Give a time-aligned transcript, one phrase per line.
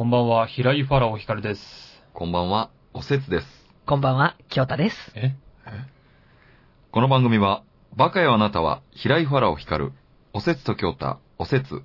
[0.00, 1.60] こんばんは、平井ファラオ光です。
[2.14, 3.46] こんばんは、おせつです。
[3.84, 4.96] こんばんは、京太です。
[5.14, 5.36] え？
[6.90, 7.62] この番組は、
[7.94, 9.92] バカよあなたは、平井ファラオ光る、
[10.32, 11.82] おせつと京太、おせつ、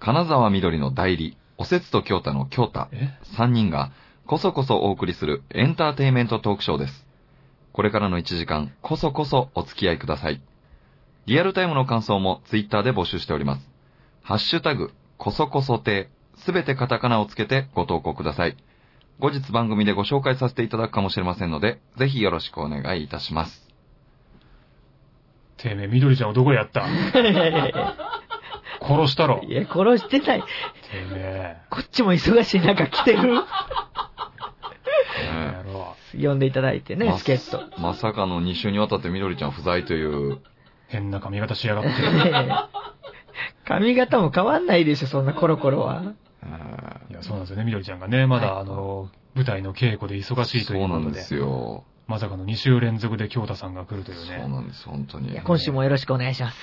[0.00, 3.90] 金沢みどりの代理、おせつと京太の京太、え？3人が、
[4.26, 7.06] こそこそお送りするエンターテイメントトークショーです。
[7.72, 10.42] これからの1時間、こそこそお付き合いください。
[11.24, 13.66] リアルタイムの感想もツイッターで募集しております。
[14.22, 18.56] ハッシュタグ、こそこそ亭、すべてカタカナをつけてご投稿ください。
[19.18, 23.66] 後日番組でご紹介させていただくかもしれませんので、ぜひよろしくお願いいたします。
[25.56, 26.84] てめえ、みどりちゃんをどこでやった？
[28.86, 29.40] 殺したろ。
[29.40, 30.44] ていや、殺してない。
[31.12, 33.20] めこっちも忙しい中来てる？
[33.20, 33.22] え。
[33.24, 33.42] ね
[35.46, 37.80] やろ呼んでいただいてね、まチケット。
[37.80, 40.38] まさかの2週にわたってみどりちゃん不在という、
[40.88, 41.90] 変な髪型しやがって。
[43.66, 46.02] 髪型も変わんないでしょ、そんなコロコロは。
[46.42, 51.84] えいや、そうなんですよね、みどりちゃんがね、まだ、あの、舞台の稽古で忙しーいということで、そうなんですよ。
[52.06, 54.48] まさかの2週連続で京太さんが来るというそうね。
[54.48, 55.42] なんです、本当にいや。
[55.42, 56.56] 今週もよろしくお願いします。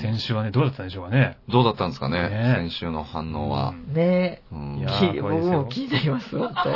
[0.00, 1.36] 先週はね、どうだったんでしょうかね。
[1.48, 3.74] どうだったんですかね、ね先週の反応はう。
[3.74, 6.74] んねうんいやもう気になります、本う当ん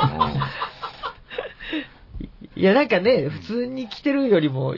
[2.57, 4.75] いや、なんかね、普通に来てるよりも、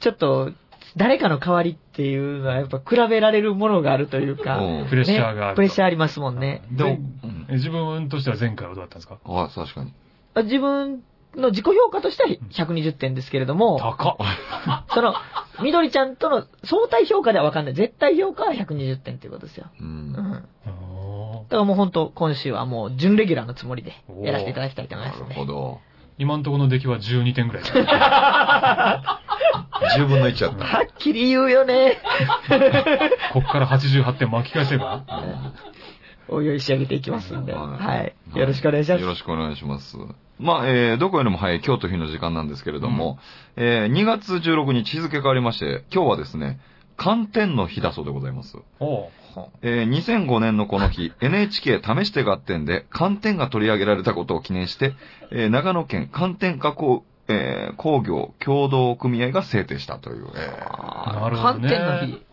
[0.00, 0.52] ちょっと、
[0.96, 5.46] 誰かの代わりっていうのは、やっぱ比べられるものがあるというか、うんプレッシャーがあると。
[5.48, 6.62] ねプレッシャーありますもんね。
[6.70, 6.96] でも
[7.50, 9.18] 自分としては前回はどうだったんですか？
[9.24, 9.92] あ、確かに。
[10.34, 11.02] あ自分
[11.34, 14.16] の自己評価としては120点ですけれども、高っ。
[14.94, 15.12] その、
[15.60, 17.74] みどりちゃんとの相対評価ではわかんない。
[17.74, 19.66] 絶対評価は120点っていうことですよ。
[19.80, 19.82] う。
[19.82, 20.12] うんん。
[20.12, 20.36] だか
[21.50, 25.34] らもう本当、今週はもう準レギュラーのつもりでやらせていただきたいと思いなるますね。
[25.34, 25.80] ほど。
[26.16, 27.74] 今のところの出来は12点ぐらいです。
[29.98, 30.64] 10分の1やった。
[30.64, 31.98] はっきり言うよね。
[33.32, 35.04] こっから88点巻き返せば？
[36.30, 37.52] おいおい仕上げていきますんで。
[37.54, 38.14] はいはい。
[38.38, 39.00] よろしくお願いします。
[39.02, 39.96] よろしくお願いします。
[40.38, 43.18] まあ、えー、どこよりも早い京都日の時間なんですけれども、
[43.56, 46.60] えー、2月16日日付変わりまして、今日はですね、
[46.96, 48.56] 寒天の日だそうでございます。
[48.80, 49.08] おう
[49.62, 54.94] えー、2005年のこの日、NHK 試して合点で寒天が取り上げられたことを記念して、
[55.30, 62.28] えー、長野県寒天加工、えー、工業協同組合が制定したという、えー、なるほどね寒天の日。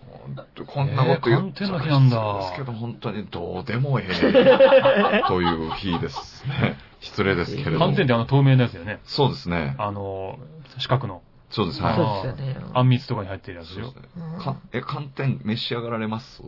[0.66, 6.78] こんなこと言ってえー寒天の日なんだですけど、本当にどうでもええ という日ですね。
[7.00, 7.86] 失礼ですけれども。
[7.86, 9.00] 寒天ってあの透明なやつだよね。
[9.04, 9.76] そうですね。
[9.78, 10.40] あの、
[10.80, 11.22] 四角の。
[11.52, 11.96] そうです、あはい。
[11.96, 12.66] そうですよね。
[12.74, 14.16] あんみつとかに入ってるやつでしょそうです。
[14.16, 16.42] ねうんかえ、寒天召し上がられます？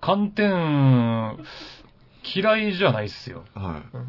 [0.00, 1.36] 寒天、
[2.34, 3.44] 嫌いじゃないっすよ。
[3.54, 4.08] はうん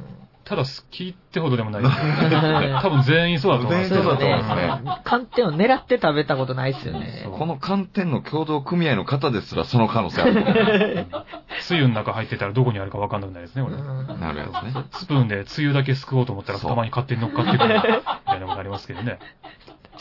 [0.50, 2.80] ただ好きってほどでもないですよ。
[2.82, 5.02] 多分全員そうだと思います全員そうだと思いねますね。
[5.04, 7.28] 寒天を狙って食べたことないっすよね。
[7.32, 11.06] この寒天の共同組合の方ですらその可能性ある。
[11.62, 13.76] つゆの中入ってたらどこにあるか分かんなくないですね、これ。
[13.76, 14.84] うんなるやつね。
[14.90, 19.20] スプーンでつゆだけすくおうと思ったらたまに勝手に乗っかってくるみたいなことありますけどね。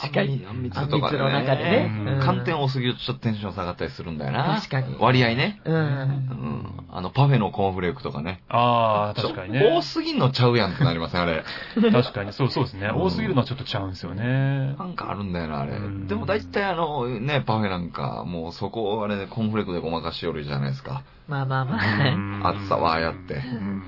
[0.00, 0.44] 確かに。
[0.48, 2.20] あんみつの中でね。
[2.22, 4.56] 寒天多すぎるとちょっとテンション下がったりするんだよな。
[4.60, 4.96] 確かに。
[4.98, 5.60] 割合ね。
[5.64, 5.72] う。
[5.72, 6.86] うんん。
[6.90, 8.42] あの、パフェのコーンフレークとかね。
[8.48, 9.70] ああ、確かにね。
[9.76, 11.44] 多すぎんのちゃうやんってなりません、あれ。
[11.92, 12.86] 確かに、そうそうですね。
[12.88, 14.74] うん多すぎるのはちょっとちゃうんですよね。
[14.78, 16.06] なんかあるんだよな、あれうん。
[16.06, 21.02] でも大体あの、ね、パフェなんか、もうそこをあれでコーンフレークでごまかしよるじゃないですか。
[21.28, 21.80] まあまあまうあ。
[21.80, 23.82] ん暑さはああやってうん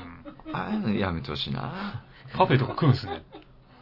[0.53, 2.03] ああいうのやめてほしいな。
[2.37, 3.23] パフェとか食うんすね。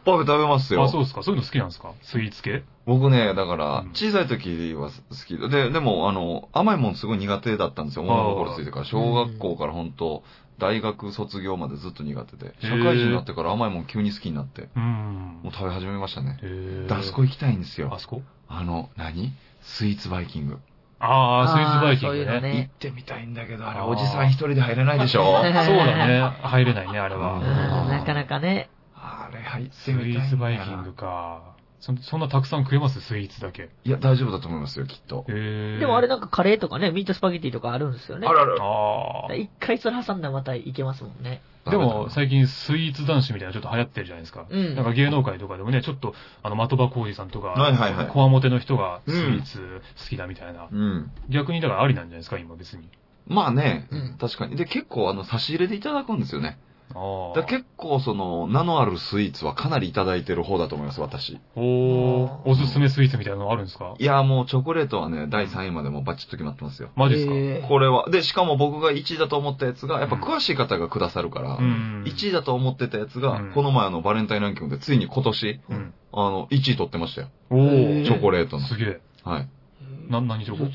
[0.05, 0.83] パフェ食べますよ。
[0.83, 1.23] あ、そうですか。
[1.23, 1.91] そういうの好きなんですか？
[2.01, 2.63] スイーツ系？
[2.85, 8.03] 僕ね、だからうん、小さい時は好きで、で、でも、あの、甘いもんすごい苦手だったんですよ。
[8.03, 8.85] 物心ついてから。
[8.85, 10.23] 小学校から本当
[10.57, 12.53] 大学卒業までずっと苦手で。
[12.61, 15.53] 社会人になってから甘いもん急に好きになって、うんもう。
[15.53, 16.37] 食べ始めましたね。
[16.41, 17.99] へであそこ行きたいんですよあ。
[17.99, 18.21] そこ？
[18.47, 19.31] あの、何？
[19.61, 20.57] スイーツバイキング。
[21.01, 22.53] ああ、スイーツバイキングあーそういうのね。
[22.53, 25.23] ね行ってみたいんだけど、あれ、おじさん一人で入れないでしょ？
[25.39, 26.21] そうだね。
[26.41, 27.85] 入れないね、あれうんは。
[27.87, 28.69] なかなかね。
[29.29, 31.55] あれ入ってスイみたいんだよーツバイキングか。
[31.79, 32.99] そそんなたくさん食えます？
[32.99, 33.69] スイーツだけ。
[33.85, 35.23] いや、大丈夫だと思いますよ、きっと。
[35.27, 38.27] でもあれなんかカレーとかね、ミートスパゲティとかあるんですよね。
[38.27, 38.61] あらら。
[38.61, 39.33] ああ。
[39.33, 41.41] 一回それ挟んだらまたいけますもんね。
[41.69, 44.45] でも、最近スイーツ男子みたいなのちょっと流行ってるじゃないですか。
[44.49, 50.67] うんなんか芸能界とかでもね、ちょっと、あの、的場浩二さんとか、はいはいはいこわもての人がスイーツ好きだみたいな。
[50.69, 51.11] うん。
[51.29, 52.89] 逆にだからありなんじゃないですか、今別に。
[53.27, 54.57] まあね、うん確かに。
[54.57, 56.57] で、結構、あの、差し入れでいただくんですよね。
[56.95, 57.39] ああ。
[57.39, 61.39] だ結構、その、名のあるスイーツはかなりいただいてる方だと思います、私。
[61.55, 63.95] おー、おすすめスイーツみたいなのあるんですか？
[63.99, 66.89] いや、もうチョコレートはね、第3位までもうバチッと決まってますよ。
[66.95, 68.09] マジですか、えーこれは。
[68.09, 72.03] で、しかも僕が1位だと思ったやつが、やっぱ詳しい方がくださるから、うん。
[72.07, 75.93] 1位だと思ってたやつが、うんこの前あの、バレンタインランキングでついに今年、うん。
[76.11, 77.27] あの、1位取ってましたよ。
[77.51, 78.65] おー、チョコレートの。
[78.65, 79.01] すげえ。
[79.23, 79.49] はい。
[80.09, 80.65] な、何チョコ？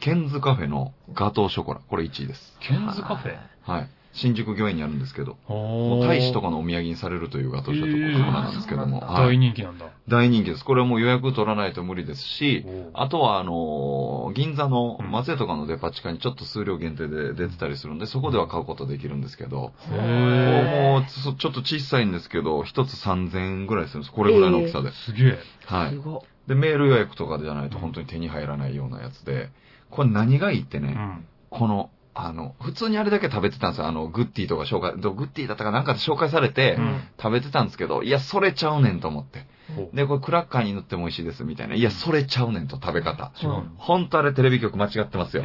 [0.00, 1.80] ケンズカフェのガトーショコラ。
[1.88, 2.56] これ1位です。
[2.60, 3.36] ケンズカフェ？
[3.62, 3.88] はい。
[4.12, 9.86] 新宿御苑にあるんですけど、ももう大使とかのお土産にされるというガトーショコラなんですけども、えーはい大人気なんだ。
[10.08, 10.64] 大人気です。
[10.64, 24.12] これはもう予約取らないと無理ですし、あとは、あのー銀座のうん松屋とかのデパ地下にちょっと数量限定で出てたりするんで、そこでは買うことできるんですけど、へもうそちょっと小さいんですけど、一つ3000円ぐらいするんです。
[24.12, 24.88] これぐらいの大きさで。
[24.90, 25.38] ーすげえ。
[25.66, 26.00] はい。
[26.48, 29.50] で、メール予約とかじゃないと本当に手に入らないようなやつで、
[29.90, 31.24] これ何がいいってね、うん。
[31.50, 33.86] この、あの、普通にあれだけ食べてたんですよ。
[33.86, 39.46] あの、グッティとか紹介、どグッティだったかなんかで紹介されて、うん食べてたんですけど、いや、それちゃうねんと思って。
[39.92, 41.74] で、これクラッカーに塗っても美味しいですみたいな。
[41.74, 43.30] いや、それちゃうねんと食べ方。
[43.40, 43.64] 違うの。
[43.76, 45.44] 本当あれテレビ局間違ってますよ。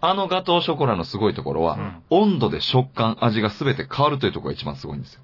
[0.00, 5.20] あのガトーショコラのすごいところは、うん温度で食感、味が全て変わるというところが一番すごいんですよ。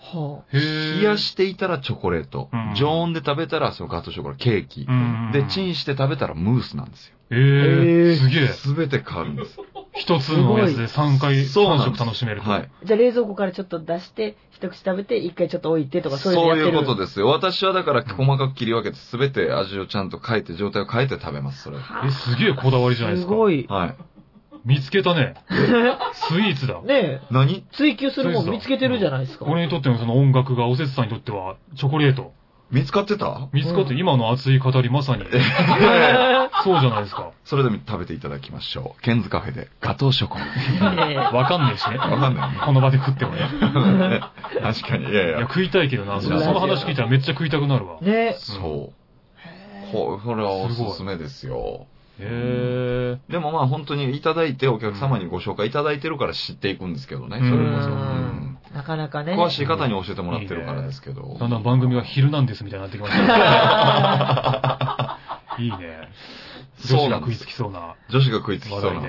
[0.00, 0.44] は。
[0.52, 5.30] 冷やしていたらチョコレート、うん常温で食べたらそのガトーショコラケーキ、うん。
[5.32, 7.17] で、チンして食べたらムースなんですよ。
[7.30, 8.48] えへー、ーすげえ。
[8.74, 9.58] 全て変わるんです。
[9.94, 12.50] 一つのやつで3回、3そうなんです食楽しめると。
[12.50, 12.70] はい。
[12.84, 16.78] じゃあ冷蔵庫からちょっと出して、一口食べて、一回ちょっと置いてとか、そそうういうのやってる。
[16.78, 17.26] いうことですよ。
[17.28, 22.06] 私はだから細かく切り分けて全て味をちゃんと変えて、状態を変えて食べます、それは。
[22.06, 23.34] え、すげえこだわりじゃないですすか。
[23.34, 23.66] ごい。
[23.68, 23.96] はい。
[24.64, 25.34] 見つけたね。
[26.12, 26.80] スイーツだ。
[26.82, 27.64] ねえ、何？
[27.72, 29.44] 追求するもん見つけてるじゃないですか。
[29.46, 32.32] 俺にとってのその音楽が、おせつさんにとっては、チョコレート。
[32.70, 33.48] 見つかってた？
[33.52, 35.24] 見つかって、今の熱い語りまさに。
[36.64, 37.32] そうじゃないですか。
[37.44, 39.02] それでも食べていただきましょう。
[39.02, 41.30] ケンズカフェでガトーショコラ。
[41.32, 41.96] わかんねえしね。
[41.96, 43.48] わかんないねこの場で食ってもね。
[44.60, 45.10] 確かに。
[45.10, 45.40] いやいいや、や。
[45.42, 46.20] 食いたいけどな。
[46.20, 47.98] その話聞いたらめっちゃ食いたくなるわ。
[48.02, 48.32] へねえ。
[48.38, 49.92] そう。
[49.92, 51.86] ここれはおすすめですよ。
[52.20, 53.16] え。
[53.30, 57.38] でもまあ本当にいただいてお客様にご紹介いただいてるから知っていくんですけどね。
[57.40, 57.88] うんそれこそ。
[57.88, 59.34] うなかなかね。
[59.34, 61.36] 詳しい方に教えてもらってるからですけど。
[61.38, 65.18] だんだん番組が昼なんですみたいになってきました。
[65.62, 66.08] いいね。
[66.86, 69.00] 女子が食いつきそうな女子が食いつきそうな。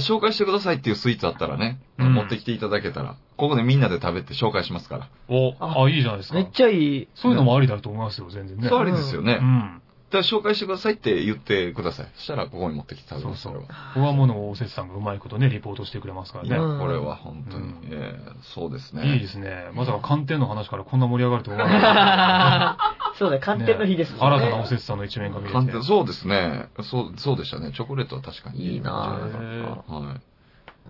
[0.00, 5.08] 紹介してくださいっていうスイーツあったらね、うん持ってきていただけたら、ここでみんなで食べて紹介しますから。
[5.28, 6.42] お、ああ、いいじゃないですかめ。
[6.42, 7.08] っちゃいい。
[7.14, 8.68] そういうのもありだと思いますよ、全然ね。
[8.68, 9.38] そうありですよね。
[9.40, 9.82] うん。
[10.10, 12.06] だから紹介してくださいって言ってください。
[12.14, 13.74] そしたらここに持ってきて食べます、そうそうれは。
[13.94, 16.50] ここはものをおせつさんがうまいことね、リポートしてくれますから、ね。
[16.78, 19.14] これは本当に、うんええそうですね。
[19.14, 19.70] いいですね。
[19.74, 22.78] まさか寒天の話からこんな盛り上がると思わなか
[23.14, 24.24] っそうだ、寒天の日ですた。
[24.24, 24.44] もんね。
[24.44, 25.54] 新たなおせつさんの一面が見れて。
[25.54, 26.68] 寒天そうですね。
[26.82, 27.72] そう、そうでしたね。
[27.72, 30.20] チョコレートは確かにいいなは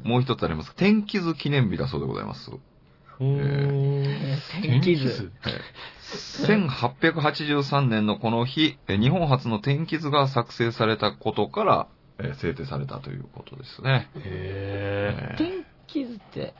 [0.04, 0.08] い。
[0.08, 0.74] もう一つあります。
[0.74, 2.50] 天気図記念日だそうでございます。
[3.20, 5.32] おー天気図。
[6.46, 14.08] 1883年のこの日、え日本初の天気図が作成されたことから、えー制定されたということですね。
[14.16, 16.54] へえー天気図って、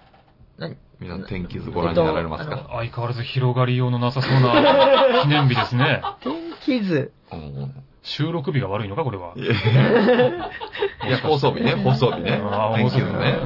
[0.58, 0.76] 何？
[0.98, 6.02] 皆さん天気図ご覧になられますえっか、ー相変わらず広がりようのなさそうな 記念日ですね。
[6.20, 7.12] 天気図。
[7.32, 9.34] うん収録日が悪いのか、これは。
[9.36, 12.40] いや放送日ね、放送日ね
[12.76, 13.36] 天気図ね。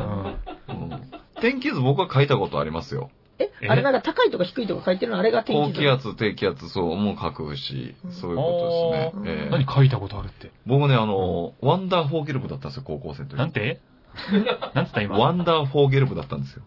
[1.40, 3.10] うん天気図僕は書いたことありますよ。
[3.38, 3.68] ええ？
[3.68, 5.78] あれなんか高いとか低いとか書いてるのあれが天気図。
[5.78, 9.32] 高気圧、低気圧、そう、もう書くし、そういうことですね。
[9.44, 10.50] えー何書いたことあるって？
[10.66, 13.36] 僕ね、あの、ワンダーフォーゲル部だったんですよ、高校生の時。
[13.38, 13.80] なんて？
[14.74, 15.16] なんつった今？
[15.18, 16.62] ワンダーフォーゲル部だったんですよ。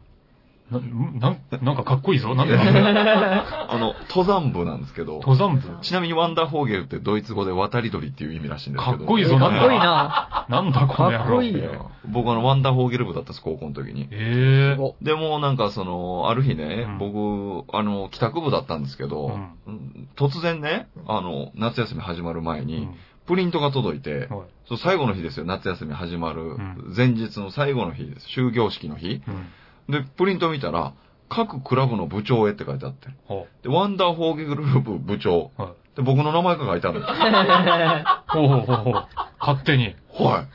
[0.79, 2.35] な、なん、なんかかっこいいぞ。
[2.35, 5.61] なんであの、登山部なんですけど、登山部？
[5.81, 8.97] ちなみにワンダーフォーゲルってドイツ語で渡り鳥っていう意味らしいんですけど。
[8.97, 10.45] かっこいいぞえかっこいいなんな。
[10.49, 11.23] なんだこの野郎。
[11.23, 11.79] かっこいいえー
[12.11, 14.09] 僕あの、ワンダーフォーゲル部だったんです、高校の時に。
[14.11, 19.33] ええおでもなんかその、ある日ね、うん僕、あの、帰宅部だったんですけど、うん
[19.67, 22.95] うん突然ね、あの、夏休み始まる前に、うん
[23.25, 24.27] プリントが届いて、はい
[24.67, 28.27] そう最後の日ですよ、夏休み始まるん前日の最後の日です。
[28.27, 29.21] 終業式の日。
[29.25, 29.47] うん。
[29.89, 30.93] で、プリント見たら、
[31.29, 33.07] 各クラブの部長へって書いてあって。
[33.25, 35.51] ほで、ワンダーフォーゲル部部長。
[35.57, 35.61] う。
[35.61, 35.95] はい。
[35.95, 37.13] で、僕の名前が書いてあるんです。
[38.27, 39.07] ほうほうほうほう。
[39.39, 39.95] 勝手に。
[40.13, 40.45] は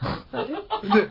[0.82, 0.92] い。
[0.92, 1.08] で、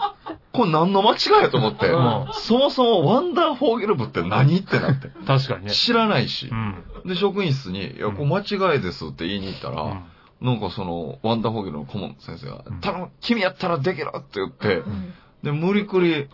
[0.54, 5.10] これ何の間違いやと思って、うんそもそもワンダーフォーゲル部って何ってなって。
[5.26, 5.72] 確かにね。
[5.72, 6.56] 知らないしう。
[6.56, 6.84] ん。
[7.06, 10.04] で、職員室に、いや、これ間違いですって言いに行ったら、うん
[10.40, 16.30] なんかその、ワンダーフォーゲルの顧問の先生がうん、頼む、君やったらできるって言ってう、んで、無理くり、うん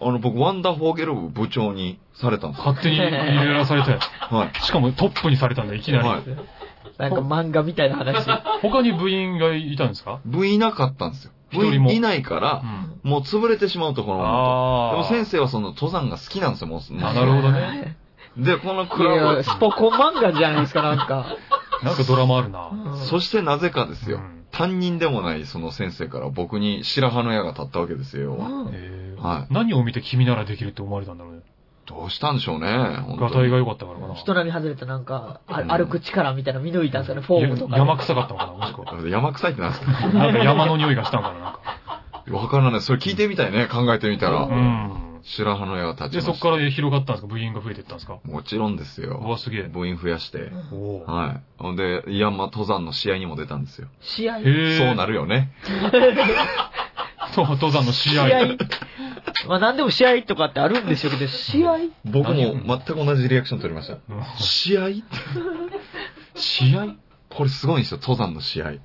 [0.00, 2.64] あの、僕、ワンダーフォーゲル部部長にされたんですよ。
[2.66, 3.90] 勝手に入れらされて。
[4.30, 4.60] はい。
[4.62, 6.08] しかもトップにされたんだ、いきなり。
[6.08, 6.20] はい
[6.98, 8.26] なんか漫画みたいな話。
[8.60, 10.18] 他に部員がいたんですか？
[10.24, 11.32] 部員いなかったんですよ。
[11.52, 12.98] 部一人も員いないかうら、ん。
[13.04, 14.90] もう潰れてしまうところああ。
[14.92, 16.80] でも先生はその登山が好きなんですよ、もう。
[17.04, 17.96] あなるほどね。
[18.36, 21.36] で、このいクラブや、スポコン漫画じゃないですか、なんか。
[21.84, 22.68] なんかドラマあるな。
[22.96, 28.36] そしてなぜかですよ、うん担任でもないその先生から僕に白羽の矢が立ったわけですよ。
[28.36, 31.40] はい何を見て君ならできるって思われたんだろうね。
[31.86, 33.18] どうしたんでしょうね、本当に。
[33.18, 34.14] ガタイが良かったからかな。
[34.14, 37.78] 人並み外れたなんか、あうん歩く力みたいな見抜いたんですよね、フォームとかで。
[37.78, 39.08] 山臭かったのかな、もしくは。
[39.08, 39.92] 山臭いってなんですか？
[40.12, 41.60] なんか山の匂いがしたんかな、なんか。
[42.38, 42.80] わからない。
[42.82, 44.42] それ聞いてみたいね、考えてみたら。
[44.42, 44.92] うん。
[45.22, 46.34] 白羽の矢が立ちで、ました。
[46.34, 47.28] そこから広がったんですか？
[47.28, 48.18] 部員が増えていったんですか？
[48.24, 49.18] もちろんですうよ。
[49.20, 49.62] わ、すげえ。
[49.64, 50.50] 部員増やして。
[50.72, 51.42] おーはい。
[51.58, 53.88] ほんで、山登山の試合にも出たんですよ。
[54.00, 54.38] 試合？
[54.38, 54.78] へえ。
[54.78, 55.52] そうなるよね。
[57.34, 58.28] そう、登山の試合。
[58.28, 58.56] 試合。
[59.46, 61.76] まあ何でも試合とかってあるんでしょうけど、試合？
[62.04, 63.94] 僕も何全く同じリアクション取りました。
[63.94, 64.00] うん
[64.38, 64.88] 試合？
[66.34, 66.96] 試合？
[67.28, 68.70] これすごいんですよ、登山の試合。
[68.70, 68.78] うん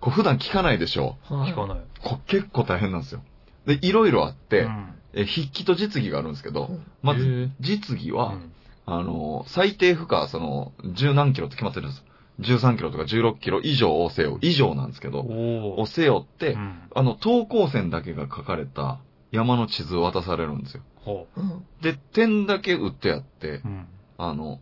[0.00, 1.16] これ普段聞かないでしょ。
[1.28, 1.78] 聞かない。
[2.02, 3.22] これ結構大変なんですよ。
[3.66, 8.52] で、いろいろあって、うんえ筆記と実技があるんですけど、うんまず実技は、うん
[8.86, 12.04] あの、最低負荷、その、十何キロって決まってるんです。
[12.40, 14.38] 13キロとか16キロ以上を背負う。
[14.42, 20.82] 以上なんですけど、を背負って、うんあの、等高線だけが書かれた山の地図を渡されるんですよ。
[21.80, 23.62] で、点だけ打ってやってう。
[23.64, 23.86] う、ん。
[24.18, 24.60] あの、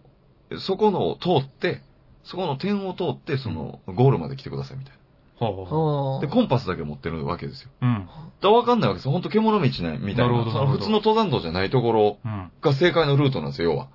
[0.59, 1.83] そこのを通って、
[2.25, 5.02] そこの点を通って、その、ゴールまで来てくださいみたいほうほうほ
[5.51, 6.27] はな。
[6.27, 7.71] で、コンパスだけ持ってるわけですよ。
[7.81, 7.87] う。
[7.87, 7.95] うん。
[7.95, 9.13] だからわかんないわけですよ。
[9.13, 9.71] ほんと獣道ね、
[10.01, 10.33] みたいな。
[10.33, 12.51] なるほど普通の登山道じゃないところうん。
[12.61, 13.89] が正解のルートなんですよ、要は。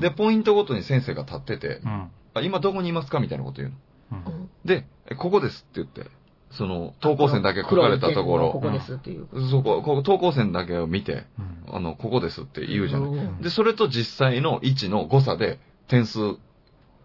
[0.00, 2.10] で、ポイントごとに先生が立ってて、うん。
[2.34, 3.76] あ今どこにいますかみたいなこと言うの。
[4.26, 6.10] うんうんで、えここですって言って、
[6.50, 9.26] その、等高線だけ書かれたところ、ここですっていう。
[9.50, 13.10] そこ、ここ等高線だけを見て、うんあの、ここですって言うじゃない。
[13.10, 16.18] うんで、それと実際の位置の誤差で点数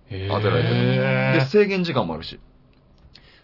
[0.09, 2.39] へ当てられてるへで、制限時間もあるし。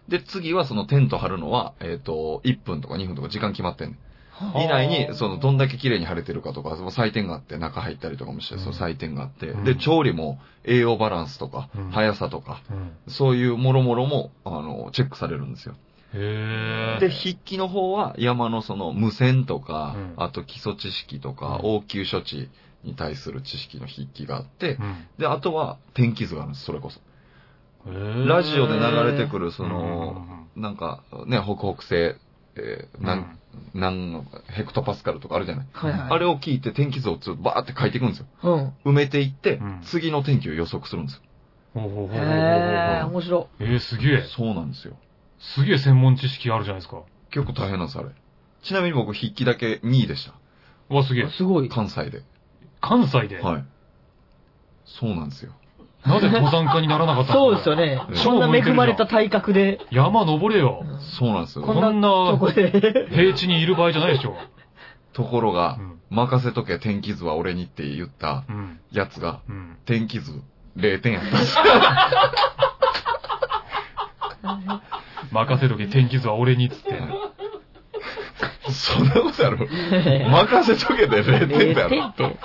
[0.08, 3.98] で、次はそのテント張るのは、えっ、と、1分とか2分とか時間決まってんねん。
[4.56, 8.62] 以内に、その、どんだけ綺麗に晴れてるかとか、その採点があって、中入ったりとかもして、うん。
[8.62, 9.64] その採点があって、うん。
[9.64, 11.90] で、調理も栄養バランスとか、うん。
[11.92, 12.92] 速さとか、うん。
[13.08, 15.76] そういうもろもろも、あの、チェックされるんですよ。
[16.14, 17.00] へえ。
[17.00, 20.14] で、筆記の方は山のその無線とか、うん。
[20.18, 21.76] あと基礎知識とか、うん。
[21.76, 22.50] 応急処置
[22.84, 25.08] に対する知識の筆記があって、うん。
[25.20, 27.00] で、あとは天気図があるんです、それこそ。
[27.88, 32.16] へーラジオで流れてくる、そうんの、なんか、ね、北北西、
[32.56, 33.40] えー、なん、
[33.74, 35.68] なん、ヘクトパスカルとかあるじゃない？
[35.72, 36.02] はいはい。
[36.12, 38.26] あれを聞いて天気図をずっとバーって書いていくんですよ。
[38.44, 38.92] うん。
[38.92, 41.22] 埋めていって、うん次の天気を予測するんですよ。
[41.74, 44.22] ほうほうほー、面白えー、すげえ。
[44.24, 44.96] そうなんですよ。
[45.40, 47.02] すげえ専門知識あるじゃないですか。
[47.30, 48.10] 結構大変なんです、あれ。
[48.64, 50.34] ちなみに僕、筆記だけ2位でした。
[50.90, 51.30] うわ、すげえい。。
[51.32, 51.70] すごい。
[51.70, 52.24] 関西で。
[52.82, 53.40] 関西で？
[53.40, 53.66] はい。
[54.86, 55.54] そうなんですよ。
[56.06, 58.02] なぜ登山家にならなかったそうですよね。
[58.16, 60.84] そんな恵まれた体格で、山登れよ。
[61.20, 61.66] そうなんですよ。
[61.66, 62.38] こんな。
[63.12, 64.36] 平地にいる場合じゃないでしょ。
[65.14, 66.00] ところがう、ん。
[66.10, 68.80] 任せとけ天気図は俺にって言ったうん。
[68.92, 69.78] やつが、うん。
[69.86, 70.42] 天気図
[70.78, 71.38] 0点やった。
[75.32, 77.02] 任せとけ、天気図は俺にっつって。
[78.72, 79.68] そんなことある
[80.30, 82.14] 任せとけで0点だ0よ。
[82.16, 82.40] 点って。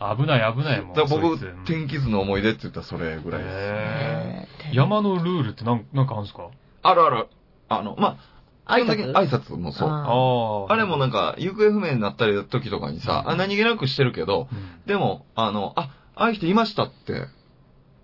[0.00, 0.94] 危ない危ないもん。
[0.94, 3.52] だから僕天気図の思い出って言ったらそれぐらいです。
[3.52, 6.48] へえー山のルールってなんなんかあるんですか？
[6.82, 7.26] あるある。
[7.68, 8.18] あの、ま
[8.66, 9.88] あ、挨基本的に拶挨拶もそう。
[9.88, 17.26] あああれもなんか、行方不明になったり時とかにさ、あ何気なくしてるけど、うんでも、あの、あ、ああいう人いましたって、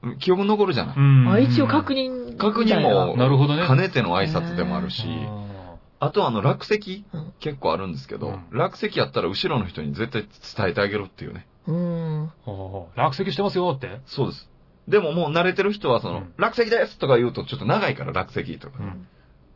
[0.02, 0.96] うん記憶に残るじゃない？
[0.96, 1.28] うん。
[1.30, 2.36] あ、一応確認。
[2.36, 5.04] 確認も、なるほどね兼ねての挨拶でもあるし、
[6.00, 10.22] あとあの、落石うん結構あるんですけど、うん落石やったら後ろの人に絶対
[10.56, 11.46] 伝えてあげるっていうね。
[11.66, 12.30] うん。
[12.96, 14.00] 落石してますよって？
[14.06, 14.48] そうです。
[14.88, 18.78] でももう慣れてる人はその、うん落石ですとか言うとちょっと長いから落石とか。
[18.78, 19.08] うん。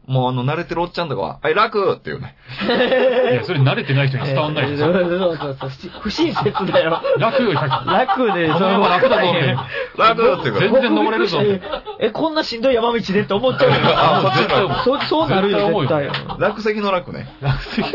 [0.07, 2.35] もうあの慣れてるおっちゃんとかは、はい、楽っていうね。
[3.33, 4.93] いや、それ慣れてない人に伝わんないでしょ。
[4.93, 5.91] そうそうそう。
[6.01, 7.01] 不親切だよ。
[7.19, 7.93] 楽よ、100。
[7.93, 9.57] 楽で、この山楽だぞって。
[9.97, 11.39] 楽っていうか全然登れるぞ。
[12.01, 13.77] え、こんなしんどい山道でって思っちゃうよ。
[13.85, 16.11] あそう、そうなるよ、絶対。
[16.39, 17.29] 落石の楽ね。
[17.41, 17.89] 落石が、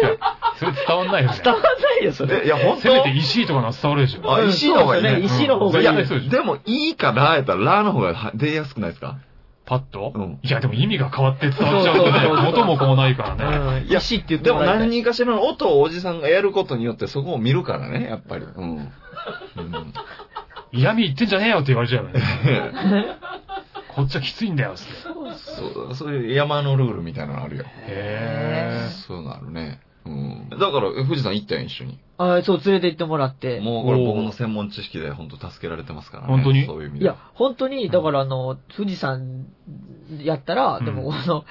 [0.57, 1.41] それ伝わんないよね。
[1.43, 1.69] 伝わんな
[1.99, 2.43] いよ、それ。
[2.43, 4.33] え、いや、ほんとせめて石井とかのは伝わるでしょ。
[4.33, 5.09] あ、石の方がいいね。
[5.09, 9.17] そうですね石の方がいいでも、いいかラーやったら、ラーの方がは出やすくないですか？
[9.65, 10.11] パッと？
[10.15, 13.83] うんいや、でも意味が変わって伝わっちゃうとね元も子もないからね。
[13.83, 13.89] うん。
[13.89, 18.45] いや石って言ってでもらいたい何人かしらの音をおじさんがやることによってそこを見るからね、やっぱり。
[18.45, 18.77] うん。
[18.77, 18.91] うん
[20.71, 22.21] 嫌味言ってんじゃねえよって言われちゃうよね。
[23.95, 24.91] こっちはきついんだよ、つって。
[25.01, 27.65] そう、そういう山のルールみたいなのあるよ。
[27.87, 29.79] へそういうのあるね。
[30.05, 30.44] うん。
[30.59, 31.99] だから、え富士山行ったよ、一緒に。
[32.17, 33.59] あそう、連れて行ってもらって。
[33.59, 36.33] もうこれ僕の専門知識で本当助けられてますからね。
[36.33, 36.65] 本当に？
[36.65, 37.05] そういう意味で。
[37.05, 39.45] いや、本当に、だからあの、富士山
[40.21, 41.45] やったら、うんでも、あの、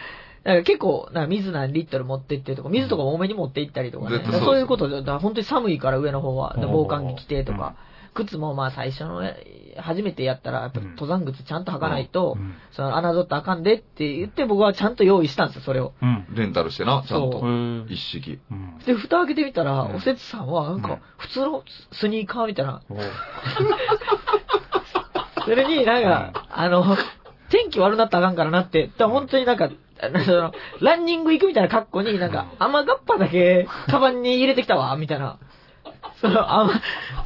[0.44, 4.18] なんか結構、なんか水何リットル持ってってとか、水とかも多めに持って行ったりとかね。
[4.18, 7.76] 絶対そうですそういうことで、だから本当に寒いから上の方は、でうん防寒着着てとか、
[8.14, 12.54] 靴もまあ最初の、え初めてやったら、やっぱうん登山靴ちゃんと履かないと、うん。
[12.70, 15.92] その、侮ったらあかんでって言って僕はちゃんと用意したんですよ、それを。
[16.00, 16.26] うん。
[16.30, 17.40] レンタルしてな、ちゃんそと。
[17.40, 18.38] うん一式。
[18.50, 18.78] うん。
[18.86, 22.82] で、蓋開けてみたら、うんおせつさんは、なんうんか、普通のスニーカーみたいな、
[25.44, 26.96] それになんか、あの、
[27.50, 29.70] 天気悪なったらあかんからなって、本当になんか、
[30.80, 35.38] ランニング行くみたいな格好になんか、雨がっぱだけ、カバンに入れてきたわ、みたいな。
[36.20, 36.80] その甘、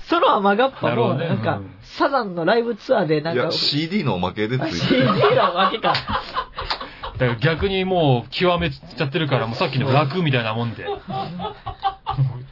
[0.09, 5.07] その甘がっぱも、なんか、うんサザンのライブツアーで、なんかいや、、CD のおまけでついて CD る。
[5.35, 5.95] のわけか。
[7.19, 10.87] だから逆にもう極めちゃってるから、もうさっきの楽みたいなもんで。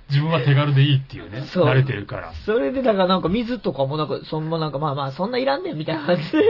[0.09, 1.43] 自分は手軽でいいっていうね。
[1.43, 2.33] そう慣れてるから。
[2.45, 6.39] それで、だからなんか水とかもなんか、そんななんか、まあまあ、そんないらんねんみたいな感じで。
[6.39, 6.43] い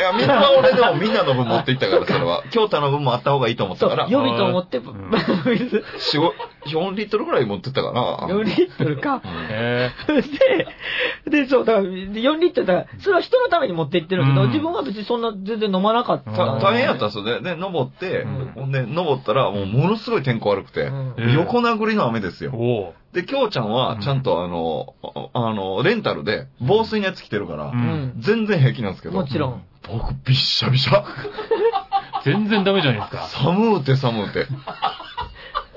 [0.00, 2.42] や、みんな俺でもみんなの分持っていったから、それは。
[2.50, 5.84] 京太の分もあった方がいいと思ったから、、予備と思って、 ん水、
[6.18, 6.32] 4、
[6.66, 8.26] 4リットルぐらい持ってったかな。
[8.28, 9.22] 4リットルか。
[9.50, 9.90] へ
[11.30, 16.30] で、で、そう、だから、4リットルだから、それは人のために持って行ってるけど、うん自分は別にそんな全然飲まなかった。
[16.30, 17.40] 大変やったんですよね。
[17.40, 22.52] で、登って、うんほんで、登ったら、もうものすごい天候悪くて、うんえ横殴りの雨ですよ。
[23.12, 24.94] で、きょうちゃんは、ちゃんとあの、
[25.34, 28.14] ああの、レンタルで、防水のやつ着てるから、ううんん。
[28.18, 29.62] 全然平気なんですけど、もちろん。
[29.90, 31.04] 僕、びっしゃびしゃ。
[32.24, 33.28] 全然ダメじゃないですか。
[33.28, 34.46] 寒うて寒うて。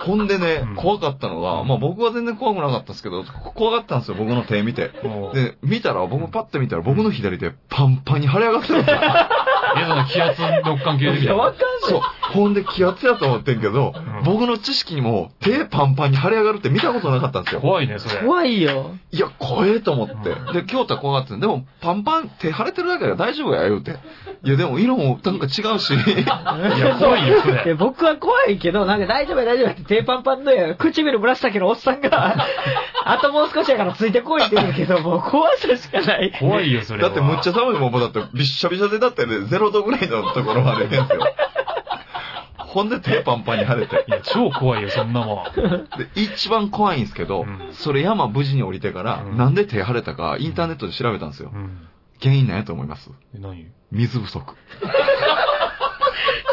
[0.06, 0.76] ほんでね、うん。
[0.76, 1.68] 怖かったのが、うん。
[1.68, 3.24] まあ僕は全然怖くなかったんですけど、
[3.56, 4.92] 怖かったんですよ、僕の手見て。
[5.34, 8.98] で、見たら、僕パッて見たら、僕の左手パンパンに腫れ上がってたんですよ。
[9.78, 12.02] え、その気圧の関係でいや、わかんそう。
[12.34, 17.62] ほんで気圧やと思ってんけど、ん僕の知識にも手パンパンに腫れ上がるって見たことなかったんですよ。
[17.62, 18.22] 怖いね、それ。
[18.26, 18.96] 怖いよ。
[19.12, 20.30] いや、怖えと思って。
[20.30, 23.98] うんで、京太怖がってんでも、パンパン、手腫れてるだけで大丈夫や、言うて。
[24.44, 25.94] いや、でも色もなんか違うし。
[25.94, 27.64] いや、怖いよ、それ。
[27.64, 32.36] で僕は怖いけど、なんか大丈夫や大丈夫やって手パンパンで、唇紫のおっさんが、
[33.06, 36.32] あともう少しやからついてこいって言うけど、もう怖さしかない。
[36.40, 37.10] 怖いよ、それは。
[37.10, 41.20] だってむっちゃ寒いもん、もうだってびっしゃびしゃでだってね、0度ぐらいのところまで行けんすよ。
[42.74, 44.06] ほんで手パンパンに腫れて。
[44.08, 45.46] いや、超怖いよ、そんなもん。
[45.56, 45.62] で、
[46.16, 51.58] 一番怖いんですけど、うんそれ山無事に降りてから、うんなんで手腫れたかインターネットで調べたんですよう。
[51.58, 51.88] ん。
[52.22, 53.12] 原因なんやと思います？
[53.36, 53.68] え何？
[53.92, 54.56] 水不足。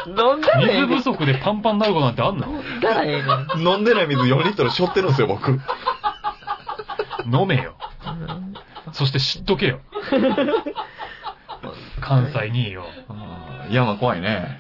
[0.07, 0.59] 飲んだ。
[0.59, 2.47] 水不足でパンパンになることなんてあんの？
[2.49, 3.23] 飲んだらえ
[3.59, 3.63] え。
[3.63, 5.61] 飲んでない水4リットル背負ってるんですよ、僕。
[7.31, 7.75] 飲めよ。
[8.93, 9.81] そして知っとけよ。
[12.01, 12.87] 関西によ。
[13.71, 14.59] 山怖いね。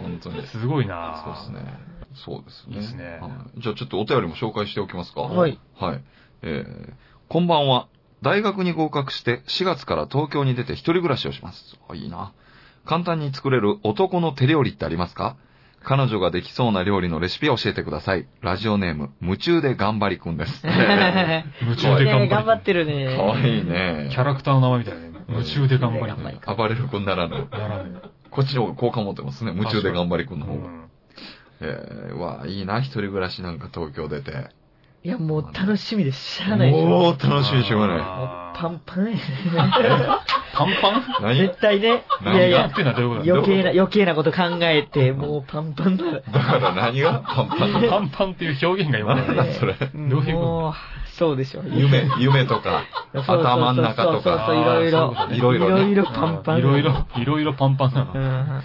[0.00, 0.46] 本当に。
[0.46, 1.74] すごいなそうですね。
[2.14, 2.74] そうですね。
[2.76, 5.22] いいですねはいじゃあちょっとお便りも紹介しておきますか？
[5.22, 5.58] はい。
[5.78, 6.02] はい。
[6.42, 6.92] えー、
[7.28, 7.86] こんばんは。
[8.22, 11.76] 大学に合格して4月から東京に出て一人暮らしをします。
[11.88, 12.32] あいいな。
[12.84, 15.36] 簡単に作れる男の手料理ってありますか？
[15.82, 18.26] 彼女ができそうな料理のレシピを教えてください。
[18.42, 20.62] ラジオネーム、夢中で頑張りくんです。
[20.66, 20.76] 夢
[21.76, 22.20] 中で頑張り。
[22.20, 23.16] ね頑張ってるね。
[23.16, 24.16] かわいいねキ。
[24.16, 25.10] ャラクターの名前みたいなね。
[25.30, 26.12] 夢中で頑張り。
[26.12, 27.48] 頑張り暴れるくんならぬ。
[27.50, 28.02] ならぬ。
[28.30, 29.52] こっちの方が好感持ってますね。
[29.52, 30.66] 夢中で頑張りくんの方が。
[30.66, 30.90] うん
[31.62, 34.48] えー、わあ、いいな、一人暮らしなんか東京出て。
[35.02, 36.86] いや、もう楽しみでしゃあないでしょ。
[36.86, 37.98] もう楽しみしょうがない。
[38.58, 39.18] パンパンや
[40.64, 41.22] パンパン？
[41.22, 41.38] 何？
[41.38, 42.04] 絶対ね。
[42.22, 46.04] いやいやのはどういうこと余計な、余計なこと考えて、もうパンパンだ。
[46.04, 47.22] だから何が？
[47.26, 49.74] パンパンパンパンっていう表現が今なんだそれ？
[49.74, 50.32] どういうこと？
[50.32, 50.74] もう、
[51.16, 51.62] そうでしょ。
[51.64, 54.46] 夢、夢とか、頭の中とそうそうか。
[54.46, 56.58] そういろいろいろいろねいろいろパンパン。
[56.58, 58.20] いろいろ、いろいろパンパンなうの。
[58.58, 58.62] ん。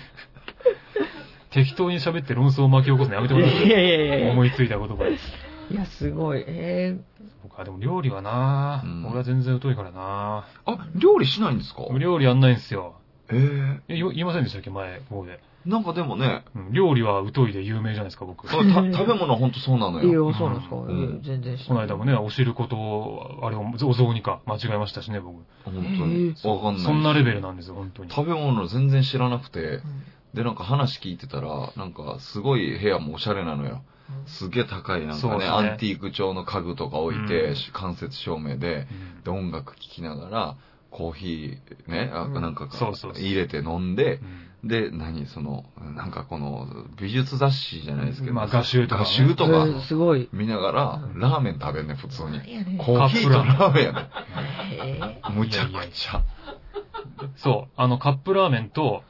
[1.52, 4.32] 適当に喋って論争を巻き起こすのやめていやもらっていやいやいやいや。
[4.32, 5.24] 思いついた言葉です。
[5.72, 6.44] いや、すごい。
[6.48, 6.98] え
[7.44, 11.84] 僕はでも料理はなうん俺は全然疎いからなあ、料理しないんですか？
[11.98, 12.96] 料理やんないんですよ。
[13.32, 14.70] えええ言いませんでしたっけ？
[14.70, 15.40] 前、ここで。
[15.66, 18.48] なんかでもね、うん料理は疎いで有名じゃないですか、僕。
[18.48, 20.30] た食べ物はほんとそうなのー、いよ。
[20.30, 20.76] や、そうなんですか。
[20.76, 25.38] うんいや全然しこの間もね、お汁粉と、あれを、お雑煮か、間違えましたしね、僕。
[25.64, 26.36] 本当に。
[26.44, 26.84] わかんない。
[26.84, 28.12] そんなレベルなんですよ、本当に。
[28.12, 29.82] 食べ物全然知らなくて、うん
[30.36, 33.82] で、なんか話聞いてたら、なんかすごい部屋もおしゃれなのよ。
[34.26, 35.46] すげえ高いなんかね、ね。
[35.46, 37.56] アンティーク調の家具とか置いて、うん。
[37.74, 39.24] 間接照明で、うん。
[39.24, 40.56] で、音楽聴きながら、
[40.92, 42.34] コーヒーね、あうん。
[42.42, 43.24] なんかそうそうそう。
[43.24, 44.20] 入れて飲んで
[44.64, 44.70] う、ん。
[44.70, 45.66] で、何その、
[45.96, 46.68] なんかこの
[47.00, 49.06] 美術雑誌じゃないですけど、まあ画集とかね。
[49.08, 50.30] 画集とかえーすごい。
[50.34, 51.20] 見ながらう、ん。
[51.20, 52.32] ラーメン食べんね、普通に。
[52.40, 52.76] ね。
[52.76, 53.86] んコーヒーとラーメン。
[53.86, 54.10] やね。
[54.72, 56.24] えむちゃくちゃ。
[57.38, 59.04] そう、あの、カップラーメンと、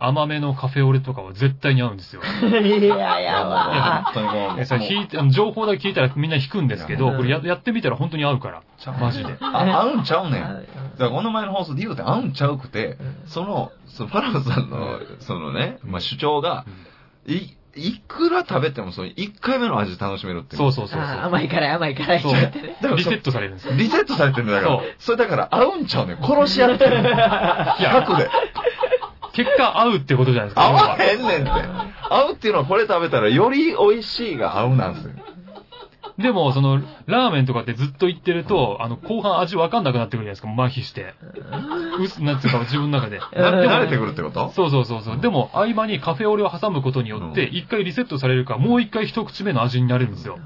[0.00, 2.22] 甘めのカフェオレとかは絶対に合うんですよ。
[2.22, 2.48] ー
[2.80, 4.02] いややわ。
[4.12, 8.62] 本当にもうえさ、引いて、あの情報だけ聞いたらみんな引くんですけど、うんこれややってみたら本当に合うから。
[8.98, 9.36] マジで。
[9.40, 10.42] あ合うんちゃうねん。
[10.42, 10.52] だあ
[10.98, 16.64] からこの前の放送で言うて合うんちゃうくて、その、そのファラオさんの、そのね、まあ主張が、
[17.26, 22.32] い、いくら食べてもその1回目の味楽しめるっていそうそうそう甘いからい甘いからいそう
[22.96, 23.74] リセットされるんですよ。
[23.76, 24.94] リセットされてるんだからそう。
[24.98, 26.16] それだから合うんちゃうねん。
[26.16, 26.98] 殺し合ってる。
[27.00, 28.30] いや100で。
[29.32, 30.66] 結果合うってことじゃないですか。
[30.66, 31.50] 合わへんねんって。
[32.10, 35.12] 合うっていうのはこれ食べたらより美味しいが合うなんですよ。
[36.18, 41.14] でも、その、ラーメンとかってずっと言ってると、あの、後半味わかんなくなってくるじゃないですか、麻痺して。
[41.98, 43.20] うす、なんつうか、自分の中で。
[43.20, 44.50] 慣れてくるってこと？
[44.50, 45.20] そうそうそうそう。
[45.20, 50.38] でも、合間にカフェオレを挟むことによって、うん一回リセットされるから、もう一回一口目の味になれるんですよ。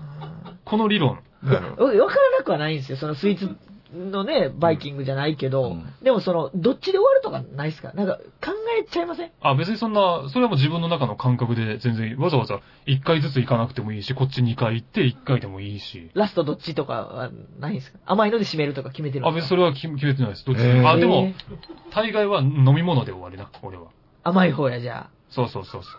[0.64, 1.11] この理論。
[1.11, 1.18] わ
[1.51, 1.61] から
[2.38, 2.97] なくはないんですよ。
[2.97, 3.57] そのスイーツ
[3.95, 7.93] のね、バイキングじゃないけど、うんでもその、どっちで終わるとかないですか？
[7.95, 9.31] なんか、考えちゃいません？
[9.41, 16.11] あ、別にそんな、それはもう自分の中の感覚で全然、わざわざ1回ずつ行かなくてもいいし、こっち2回行って1回でもいいし。
[16.15, 17.31] ラストどっちとかは
[17.61, 17.99] ないんですか？
[18.07, 20.45] 甘いので締めるとか決めてるあ、別にそれは決め決めてないです。
[20.45, 21.33] どっちへーあ、でも
[21.93, 23.89] 大概は飲み物で終わりな、俺は。
[24.25, 25.93] 甘い方や、じゃそうそうそうそう。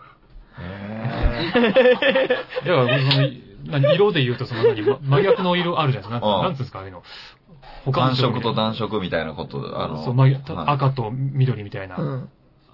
[0.62, 1.50] へ
[2.64, 3.28] いや、その、
[3.68, 6.42] 何、色で言うと、その、何、ま真逆の色あるじゃないですか。
[6.42, 7.02] なんつうんですか、ああいうの。
[7.86, 11.98] ー単色と色暖色みたいなこと、あの、そう、またはい赤と緑みたいな。
[11.98, 12.02] あ。
[12.02, 12.28] うん。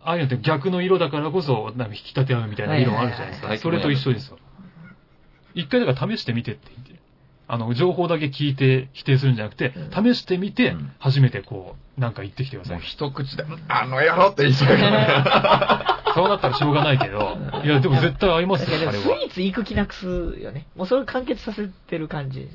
[0.04, 3.46] ああいうのって逆の色だからこそ、なんか引き立て合うみたいな色あるじゃないですか。
[3.46, 4.38] はいはいはいそれと一緒ですよ。
[5.54, 7.02] 一回だから試してみてって言って。
[7.48, 12.76] あの、情報だけ聞いて否定するんじゃなくて、試してみてうん、初めてこう、なんか言ってきてください。
[12.76, 14.68] もう一口で、あの野郎って言いそう
[16.14, 20.06] そうなったらしょうがないけど、いや、でも絶対合いますよ、あスイーツ行く気なくす
[20.40, 20.66] よね。
[20.76, 22.48] もうそれを完結させてる感じ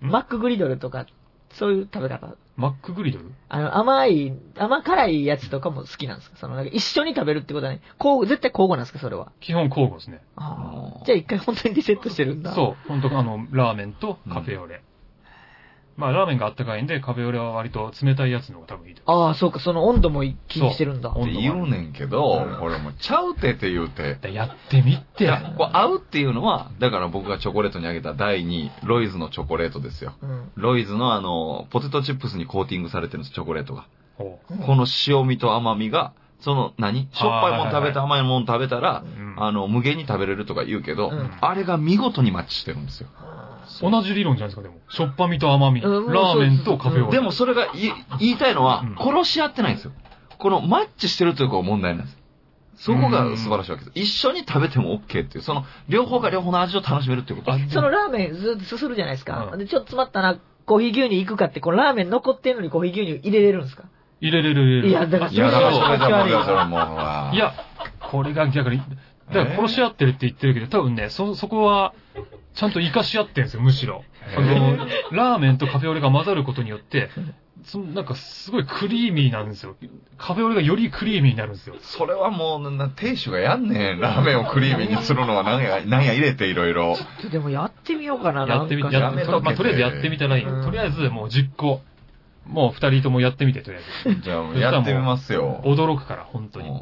[0.00, 1.06] マックグリドルとか、
[1.54, 2.34] そういう食べ方。
[2.56, 3.32] マックグリドル？
[3.48, 6.36] あの、甘い、甘辛いやつとかも好きなんですか？
[6.36, 8.98] その、なんか一緒に食べるってことはね、こう、絶対交互なんですか？
[8.98, 9.32] それは。
[9.40, 10.22] 基本交互ですね。
[10.36, 11.04] ああ。
[11.06, 12.54] じゃあ一回本当にリセットしてるんだ。
[12.54, 14.82] そう、本当あの、ラーメンとカフェオレ。
[15.96, 19.02] まあ、ラーメンがあったかいんで、カフェオレは割と冷たいやつの方が多分いいと。
[19.06, 21.10] ああ、そうか、その温度も気にしてるんだ。
[21.10, 24.14] って言うねんけど、これもうちゃうてって言うて。
[24.14, 25.24] でやってみて。
[25.24, 30.14] いや、こう合うっていうのは、だから僕がチョコレートにあげた第2位、ロイズのチョコレートですよ。
[30.22, 30.50] うん。
[30.56, 33.86] ロイズのあの、ポテトチップスにコーティングされてるんです、チョコレートが。
[34.16, 39.02] ほこの塩味と甘みが、その何、しょっぱいもん食べて甘いもん食べたら
[39.38, 43.08] あの、無限に食べれるとか言うけど、うんあれが見事にマッチしてるんですよ。
[43.80, 44.80] 同じ理論じゃないですか、でも。
[44.90, 45.80] しょっぱみと甘み。
[45.80, 47.12] ラうんーメンとカフェオレ。
[47.12, 47.70] でもそれがい
[48.20, 49.92] 言いたいのはうん、殺し合ってないんですよ。
[50.38, 52.18] このマッチしてるというのが問題なんです。
[52.76, 53.98] そこが素晴らしいわけです。
[53.98, 57.58] 一緒に食べても OK っていう、その、両方が両方の味を楽しめるっていうことあ。
[57.68, 59.50] そのラーメンずっとすするじゃないですか。
[59.52, 63.84] うんで、ちょっと詰まったな、コーヒー牛乳行くかって、このラーメン残ってんのにコーヒー牛乳入れれるんですか？
[64.22, 64.88] 入れれる入れれる。
[64.88, 67.52] いやだからいや、だからそれはいや、
[67.98, 68.84] これが逆に、だ
[69.44, 71.92] から殺し合ってるって言ってるけど、多分ね、そ、そこは、
[72.54, 74.04] ちゃんと活かし合ってるんですよ、むしろ。
[74.36, 74.76] あの、
[75.10, 77.10] ラーメンとカフェオレが混ざることによって、
[77.64, 79.76] そのなんかすごいクリーミーなんですよ。
[80.18, 81.74] カフェオレがよりクリーミーになるんですよ。
[81.80, 84.00] それはもう、な亭主がやんねん。
[84.00, 86.96] ラーメンをクリーミーにするのは何や、何や入れていろいろ。
[86.96, 90.44] ちょっとでもやってみようかな、やってみ、なんかやって、やめとけまあ、とりあえずやってみたらいい。
[90.44, 91.80] うんとりあえずもう実行。
[92.46, 94.20] もう二人ともやってみて、とりあえず。
[94.22, 95.60] じゃあもうやってみますよ。
[95.64, 96.68] 驚くから、本当に。
[96.68, 96.78] うん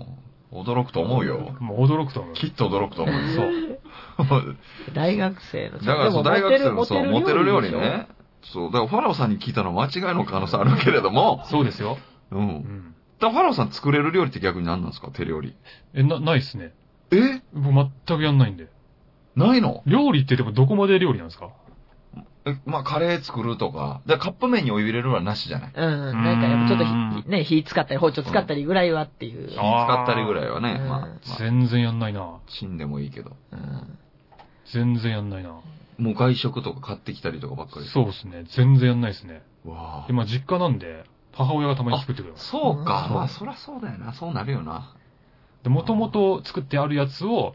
[0.52, 1.54] 驚くと思うよ。
[1.60, 2.34] もう驚くと思う。
[2.34, 3.20] きっと驚くと思うよ。
[4.28, 4.56] そう。
[4.94, 5.78] 大学生の。
[5.78, 8.08] だからそう、大学生のそう、モテる料理ね。
[8.42, 11.98] そう、だからファラオさんに聞いたのは間違いの可能性あるけれども、そうですよ。
[12.32, 12.36] う。
[12.36, 12.94] うんん。
[13.20, 15.12] だファラオさん作れる料理って逆に何なんですか？
[15.12, 15.54] 手料理。
[15.94, 16.72] え、な、ないっすね。
[17.12, 17.42] え？
[17.54, 17.72] 僕
[18.06, 18.66] 全くやんないんで。
[19.36, 19.84] ないの？
[19.86, 21.50] 料理ってでもどこまで料理なんですか？
[21.68, 21.69] え、
[22.64, 24.00] まあ、カレー作るとか。
[24.06, 25.72] だからカップ麺にお湯入れるのはなしじゃない？
[25.74, 25.80] う
[26.14, 29.48] ん、なんかやっぱちょっとね、火使ったり包丁使ったりぐらいはっていう。
[29.48, 32.38] 火使ったりぐらいはね、うんまあ、まあ、全然やんないな。
[32.48, 33.36] チンでもいいけど。
[33.52, 33.98] うん
[34.72, 35.50] 全然やんないな。
[35.98, 38.44] もう外食とか買ってきたりとかばっかりそうですね。
[38.56, 39.42] 全然やんないですね。
[39.66, 42.48] わあ今実家なんで、母親がたまに作ってくれます。
[42.48, 43.06] そうか。
[43.10, 44.12] うんまあ、そりゃそうだよな。
[44.12, 44.94] そうなるよな。
[45.62, 47.54] で、もともと作ってあるやつを、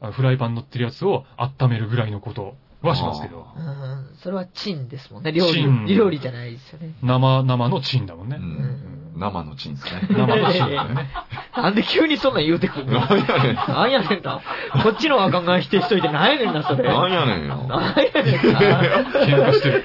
[0.00, 2.54] あフライパン乗ってるやつを温めるぐらいのこと
[2.88, 3.46] はしますけど。
[3.56, 5.32] うん、それはチンですもんね。
[5.32, 6.94] 料チン理、料理じゃないですよね。
[7.02, 8.36] 生、生のチンだもんね。
[8.38, 8.44] うん。
[8.44, 10.08] うん生のチンですね。
[10.10, 11.10] 生のチンだよね。
[11.56, 13.00] なんで急にそんなん言うてくるの？
[13.00, 13.54] なんやねん。
[13.54, 14.40] なんやねんな。
[14.82, 16.88] こっちのはガンガン否定しといてなんやねんな、それ。
[16.88, 17.56] なんやねんよ。
[17.68, 18.60] なんやねんな。
[19.26, 19.84] 喧嘩してる。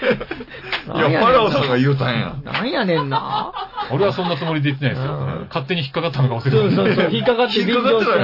[0.95, 2.36] いや、ファラオさんが言うたんや。
[2.43, 3.52] なんやねんな。
[3.91, 5.45] 俺はそんなつもりで言ってないですようん。
[5.50, 8.19] 勝手に引っかかったのか忘れてそうそうそう、引っかかって引っかかってない。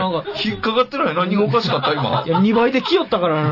[0.46, 1.16] 引っかかってない。
[1.16, 2.24] 何がおかしかった今？
[2.26, 2.30] い。
[2.30, 3.44] や、2倍で来よったから、違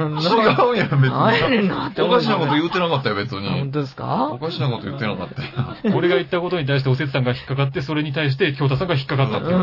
[0.73, 1.69] うやん、別なんやねんに。
[1.69, 3.71] なっておかしなこと言うてなかったよ、別本に。
[3.71, 5.41] 当ですおかかしなこと言ってなかった
[5.89, 5.95] よ。
[5.95, 9.55] 俺が言ったことに対しておせつさんが引っかかって、それに対して京太さんが引っかかったっていう。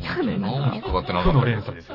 [0.00, 0.84] やねんな何も引っ。
[0.84, 1.44] かかってなかったよ。
[1.44, 1.92] 連鎖です。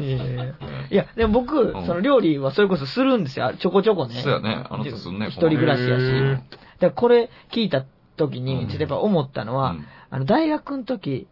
[0.91, 3.53] いやでも僕、んその料理はそれこそするんですよ。
[3.57, 4.15] ちょこちょこね。
[4.15, 4.65] そうやね。
[4.69, 5.27] あなたすんね。
[5.27, 6.03] 一人暮らしやし。
[6.13, 6.45] だか
[6.79, 7.85] らこれ聞いた
[8.17, 11.27] 時に、うんちょっとやっぱ思ったのは、うんあの、大学の時、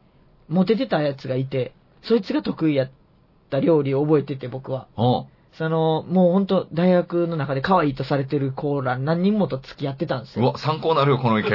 [0.49, 2.91] モテてたやつがいて、そいつが得意やっ
[3.51, 4.87] た料理を覚えてて、僕は。
[5.53, 10.45] その、もう本当大学の中で可愛いとされてる子ら何人もと付き合ってたんですよ。
[10.45, 11.49] うわ、参考になるよ、この意見。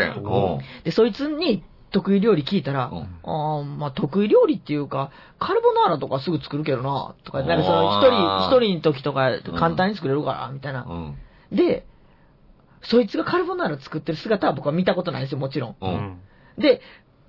[0.84, 5.10] で、そいつに得意料理聞いたら、うんああ、まあ得意料理っていうか、
[5.40, 10.86] カルボナーラとかすぐ作るけどな、とか、なんかその一人、一人の時とか簡単に作れるから、みたいな。
[10.88, 11.16] うん。
[11.56, 11.86] で、
[12.88, 15.70] そいつがカルボナーラ作ってる姿は僕は見たことないですよ、もちろん。
[15.80, 15.86] う。
[15.86, 16.18] うんん。
[16.58, 16.80] で、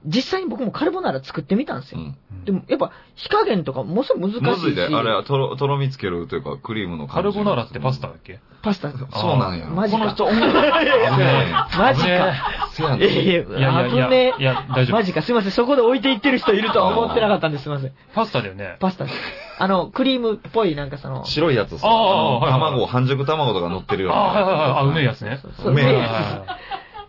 [0.06, 2.00] 実際に僕もカルボナーラ作ってみたんですよ。
[2.00, 2.46] うん。
[2.46, 4.66] でも、やっぱ、火加減とかものすごい難しいし。
[4.66, 8.40] むずいで、あれはとろ、とろみつけるというか、クリームのカルボナーラってパスタだっけ？
[8.62, 8.92] パスタ。
[8.92, 8.98] そ
[9.34, 9.66] うなんや。
[9.68, 10.54] マジかこの人、音楽。
[10.54, 12.34] 危ねマジか。
[12.72, 13.08] せやいやいね。
[13.08, 14.98] いやいやいや、危ねいや、大丈夫。
[14.98, 15.24] マジか。
[15.24, 15.52] すいません。
[15.52, 17.64] そこで置いていってる人いるとは思ってなかったんです。
[17.64, 17.92] すいません。
[18.14, 18.78] パスタだよね。
[18.80, 19.16] パスタです。
[19.60, 24.18] あの、クリームっぽい、なんかその、白いやつさ、あああのはいはい卵、半熟卵とか乗ってるような。
[24.18, 24.72] あはいはいはい。
[24.80, 25.40] あ、うめえやつね。
[25.42, 26.46] そううめえや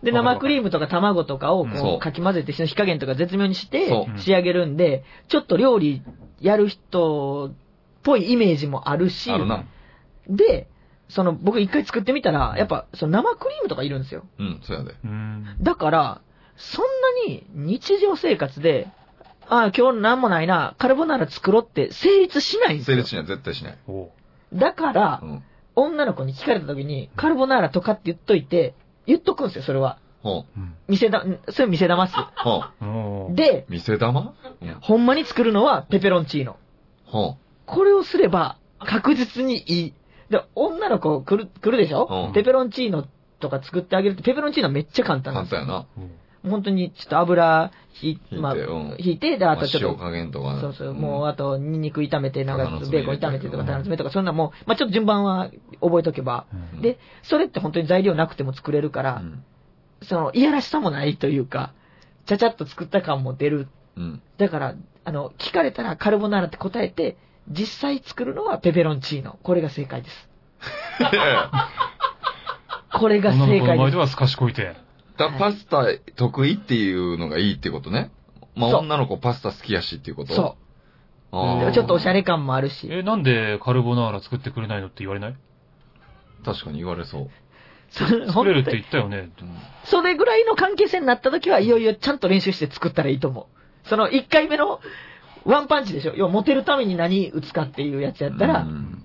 [0.01, 6.03] つ で、生クリームとか卵とかをこそううかき混ぜて、火加減とか絶妙にして仕上げるんで、ちょっと料理
[6.41, 7.55] やる人っ
[8.03, 9.65] ぽいイメージもあるし、あるな。
[10.29, 10.69] で、
[11.09, 14.25] その僕一回作ってみたら、やっぱその生クリームとかいるんですよ。
[14.39, 14.95] うん、そうやで。
[15.05, 15.57] うん。
[15.61, 16.21] だから、
[16.57, 16.85] そん
[17.27, 18.89] なに日常生活で、
[19.51, 22.97] ああ、今日なんもないな、カルボナーラ作ろうって成立しないんですよ。
[22.97, 23.79] 成立しない、絶対しない。
[24.55, 25.43] だからう、ん。
[25.75, 28.75] 女の子に聞かれた時に、カルボナーラとかって言っといて、
[29.07, 29.99] 言っとくんですよ、それは。
[30.23, 30.61] ほう。
[30.61, 30.75] うん。
[30.89, 32.15] 店だ、んそれ店騙す。
[32.37, 32.85] ほう。
[32.85, 34.75] おう、で、店玉うん。
[34.81, 36.57] ほんまに作るのはペペロンチーノ。
[37.05, 39.95] ほこれをすれば確実にいい。
[40.31, 43.07] で、女の子来る、来るでしょ、うんペペロンチーノ
[43.41, 45.23] とか作ってあげるって、ペペロンチーノめっちゃ簡う。
[45.23, 45.61] 単なんですよ。
[45.61, 45.89] 簡単やな。
[45.97, 46.11] おう
[46.49, 50.61] 本当にちょっと油ひ、まあ、うん引いて、で、あとちょっと、まあ塩加減とか。
[50.61, 56.47] そうそう、んもうあと、ニンニク炒めて、なんか、ベーコン炒めてとか、タラの爪とか、そんなもう、まあちょっと順番は覚えとけば。
[56.75, 59.45] うんで、それって本当に材料なくても作れるから、うん。
[60.03, 61.73] その、いやらしさもないというか、
[62.27, 63.69] ちゃちゃっと作った感も出る。
[63.97, 64.23] うん。
[64.37, 67.17] だから、あの、聞かれたらカルボナーラって答えて、
[67.49, 69.39] 実際作るのはペペロンチーノ。
[69.43, 70.29] これが正解です。
[72.93, 73.61] これが正解で。
[73.61, 74.88] 子の前ですは賢いて。
[75.19, 75.85] だパスタ
[76.17, 78.11] 得意っていうのがいいってことね。
[78.55, 80.35] まあ女の子パスタ好きやしっていうこと？
[80.35, 80.57] そ
[81.71, 81.73] う。
[81.73, 82.89] ちょっとおしゃれ感もあるし。
[82.91, 85.37] え、なんでカルボナーラ作ってくれないのって言われない？
[86.45, 87.31] 確かに言われそう。
[87.91, 89.31] そ作れるって言ったよね。
[89.85, 93.49] それぐらいの関係性になった時は、いよいよちゃんと練習して作ったらいいと思
[93.85, 93.89] う。
[93.89, 94.81] その1回目の
[95.45, 99.05] ワンパンチでしょ要はモテるために何打つかっていうやつやったら、うん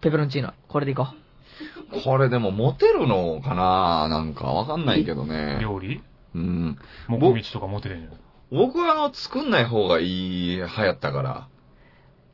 [0.00, 1.06] ペペロンチーノ、これでいこ
[2.04, 4.08] これでもモテるのかな？
[4.08, 5.58] なんかわかんないけどね。
[5.60, 6.02] 料理？
[6.34, 6.78] うん。
[7.08, 8.12] もこみちとか持ってるんじゃん。
[8.50, 11.48] 僕はあの、作んない方がいい派やったから。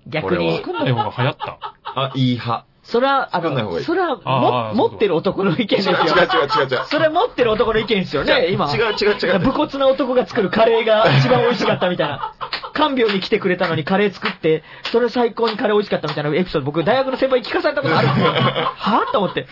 [0.07, 0.11] う。
[0.11, 1.59] 逆これはに作、んない方が流行った？
[1.85, 2.66] あ、いい派。
[2.88, 5.94] それは、あの、作んない方がいいそれはも持ってる男の意見ですよ。
[5.94, 6.87] 違う違う違う違う違う。
[6.87, 8.74] それ持ってる男の意見ですよね、今。
[8.74, 9.40] 違う違う違う。
[9.40, 12.35] 武骨な男が作るカレーが一番美味しかったみたいな。
[12.72, 18.33] 看病に来てくれたのにカレー作って、それ最高にカレー美味しかったみたいなエピソード、僕、大学の先輩に聞かされたことあるんですよ。
[18.33, 19.46] はぁと思って。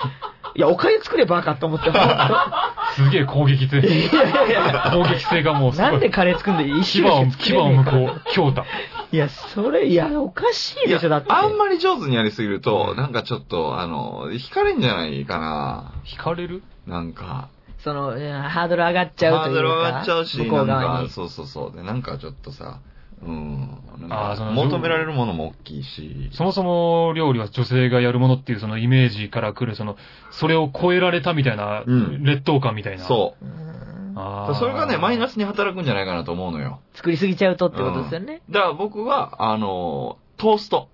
[0.56, 1.90] いや、おかゆ作ればかと思って。
[2.96, 3.78] すげえ攻撃性。
[3.78, 5.90] いやいやいや攻撃性がもうすごい。
[5.90, 8.64] なんでカレー作るんで一牙を、種牙を向こう、強打。
[9.12, 11.32] いや、それ、いや、おかしいでしょ、だって。
[11.32, 15.92] あんまり上手にやりすぎると、なんかちょっと、あの、惹かれんじゃないかな。
[16.06, 16.62] 惹かれる？
[16.86, 17.48] なんか。
[17.78, 19.50] その、ハードル上がっちゃうというか。
[19.50, 21.10] ハードル上がっちゃうし、向こなか、うん側に。
[21.10, 21.76] そうそうそう。
[21.76, 22.78] で、なんかちょっとさ、
[23.22, 23.78] うん。
[24.10, 26.30] あーその求められるものも大きいし。
[26.32, 29.96] そもそも料理は女性がやるものっていうそのイメージから来る、その、
[30.30, 33.04] それを超えられたみたいな、うん劣等感みたいな。
[33.04, 36.80] そううんあーそれがね、マイナスに働くんじゃないかなと思うのよ。
[36.94, 38.42] 作りすぎちゃうとってことですよね。
[38.50, 40.88] だから僕は、あの、トースト。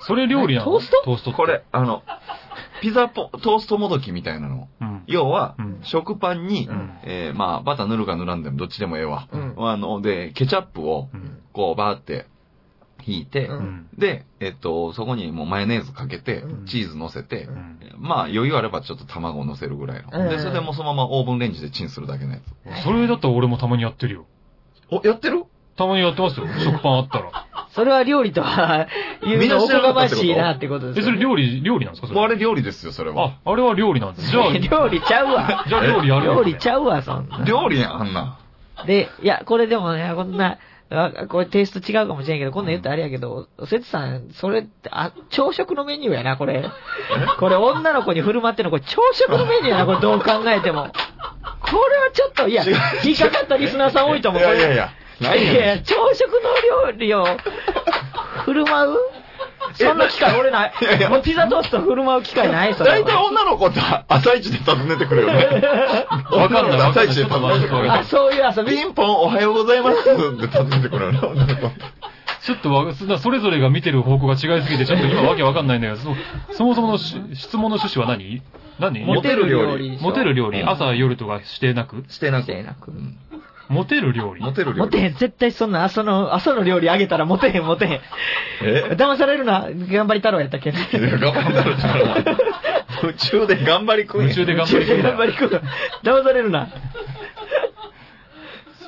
[0.00, 0.72] それ料理なの？
[0.72, 1.02] トースト？
[1.04, 1.32] トースト。
[1.32, 2.02] これ、あの、
[2.80, 4.68] ピザポ、トーストもどきみたいなの。
[4.80, 5.02] うん。
[5.06, 9.28] 要は、うん食パンに、うんえーまあ、バター塗るか塗らんでもどっちでもええわ。
[9.30, 11.38] うんあの、で、ケチャップをう、ん。
[11.52, 12.26] こう、バーって、
[13.06, 13.48] 引いて。
[13.96, 20.08] で、えっと、そこにもうマヨネーズかけてう、んチーズ乗せてう、うんまあ、余裕あればちょっと卵を乗せるぐらいの。
[20.12, 22.82] うんで、それでもうそのままオーブンレンジでチンするだけのやつ。
[22.82, 24.26] それだったら俺もたまにやってるよ。
[24.90, 25.44] お、やってる？
[25.76, 26.46] たまにやってますよ。
[26.64, 27.46] 食パンあったら。
[27.76, 28.86] それは料理とは、
[29.22, 31.10] 言うのおこがましいなってことですえ、そ。
[31.12, 32.08] れ料理、料理なんですか？
[32.08, 32.18] それ。
[32.18, 33.32] もうあれ料理ですよ、それは。
[33.44, 34.30] あ、あれは料理なんです。
[34.30, 35.64] じゃあ、料理ちゃうわ。
[35.68, 36.34] じゃあ料理やるよ。
[36.36, 37.44] 料理ちゃうわ、そんな。
[37.44, 38.38] 料理やん、あんな。
[38.86, 40.56] で、いや、これでもね、こんな、
[40.88, 46.64] あこれテイスト違うかもしれんけど、こんなん言ったらあれやけど、せつさん、それって、あ、朝食のメニューやな、これ。
[47.38, 50.88] これ女の子に振る舞ってんの、これ朝食のメニューやな、これどう考えても。
[51.60, 52.62] これはちょっと、いや、
[53.04, 54.40] 引っかかったリスナーさん多いと思う。
[54.40, 54.90] いやいやいや。
[55.20, 57.24] ないいやいや、朝食の料理を
[58.44, 58.96] 振る舞う？
[59.74, 60.72] そんな機会俺ない。
[60.80, 61.10] いやいや。
[61.10, 62.96] もうピザトースト振る舞う機会ないそれは。
[63.00, 65.44] 大体女の子って朝一で訪ねてくるよね。
[66.32, 66.80] わかんない。
[66.80, 68.04] 朝一で訪ねてくるよあ、ね。
[68.04, 68.70] そういう遊び？
[68.70, 70.10] ピンポンおはようございますって
[70.46, 71.56] 訪ねてくるよね、女の。
[71.56, 71.84] 子って。
[72.42, 76.14] ちょっとわ、そそれぞれが見てる方向が違いすぎて、ちょっと今わけわかんないんだけど、そ
[76.54, 78.42] そもそものし質問の趣旨は何？
[78.78, 79.04] 何？
[79.04, 79.98] モテる料理。
[80.00, 80.68] モテる料理、うん。
[80.70, 82.04] 朝夜とかしてなく？
[82.08, 82.44] してなく。
[82.44, 82.92] してなく。
[82.92, 83.18] うん
[83.68, 84.78] モテる料理モテる料理。
[84.80, 85.14] モテへん。
[85.14, 88.00] 絶対そんな朝の、朝の料理あげたらモテへん、モテへん。
[88.62, 88.94] え？
[88.96, 89.68] 騙されるな。
[89.70, 90.88] 頑張り太郎やったっけね。
[90.92, 91.94] いや頑張ったらちゃ
[92.32, 92.36] う
[93.02, 95.62] 夢中で頑張りくんや夢中で頑張り頑張り食う。
[96.02, 96.68] 騙されるな。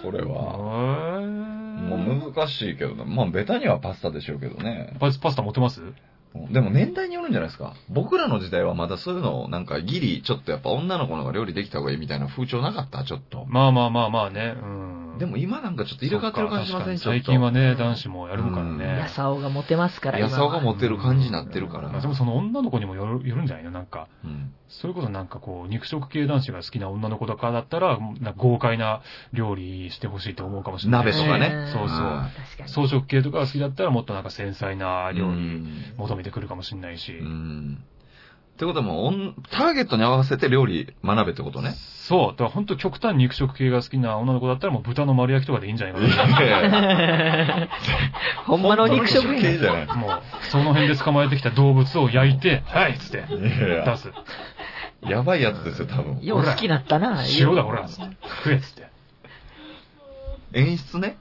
[0.01, 1.19] それへは。
[1.21, 3.05] ーもう難しいけどね。
[3.07, 4.97] まあ、ベタにはパスタでしょうけどね。
[5.01, 5.81] パスパスタ持ってます？
[6.51, 7.75] でも年代によるんじゃないですか。
[7.89, 13.05] 僕らの時代はまだそういうの、なんかギリ、ちょっとやっぱ女の子の方が料理できた方がいいみたいな風潮なかった？
[13.05, 13.45] ちょっと。
[13.49, 14.55] まあまあまあまあね。
[14.63, 15.19] うん。
[15.19, 16.99] でも今なんかちょっと入れ替わってる感じしません？
[16.99, 19.09] 最近はね、男子もやるからうんねや。
[19.09, 21.89] さおがモテますから、やさおがモテる感じになってるから。
[21.89, 23.71] まあでもその女の子にもよるよるんじゃないの？
[23.71, 24.07] なんか。
[24.25, 29.01] うんそれこそなんかこう、肉食系男子が好きな女の子とかだったら、なんか豪快な
[29.33, 31.07] 料理してほしいと思うかもしれない。
[31.07, 32.69] 鍋とかねんそうそう確かに。
[32.69, 37.13] 装飾系とかが好きだったらもっとなんか繊細な料う理ん求めてくるかもしれないし。
[37.13, 37.79] うん。
[37.79, 41.75] ってことはもうおん、ターゲットに合わせて料理学べってことね。
[42.09, 42.33] そう。
[42.33, 47.69] だから本当極端に肉食系が好きな女の子だったらもう豚の丸焼きとかでいいんじゃないかな。
[48.47, 49.87] ほんまの肉食系じゃない。
[49.97, 54.11] もう、その辺で捕まえてきた動物を焼いて、はいっつって出す。
[55.03, 56.21] やばいやつですよ、多分。
[56.23, 57.23] よう好きなったな。
[57.39, 58.17] 塩だ、ほらっつって。
[58.43, 58.89] 食えっつって。
[60.55, 61.17] 演出ね。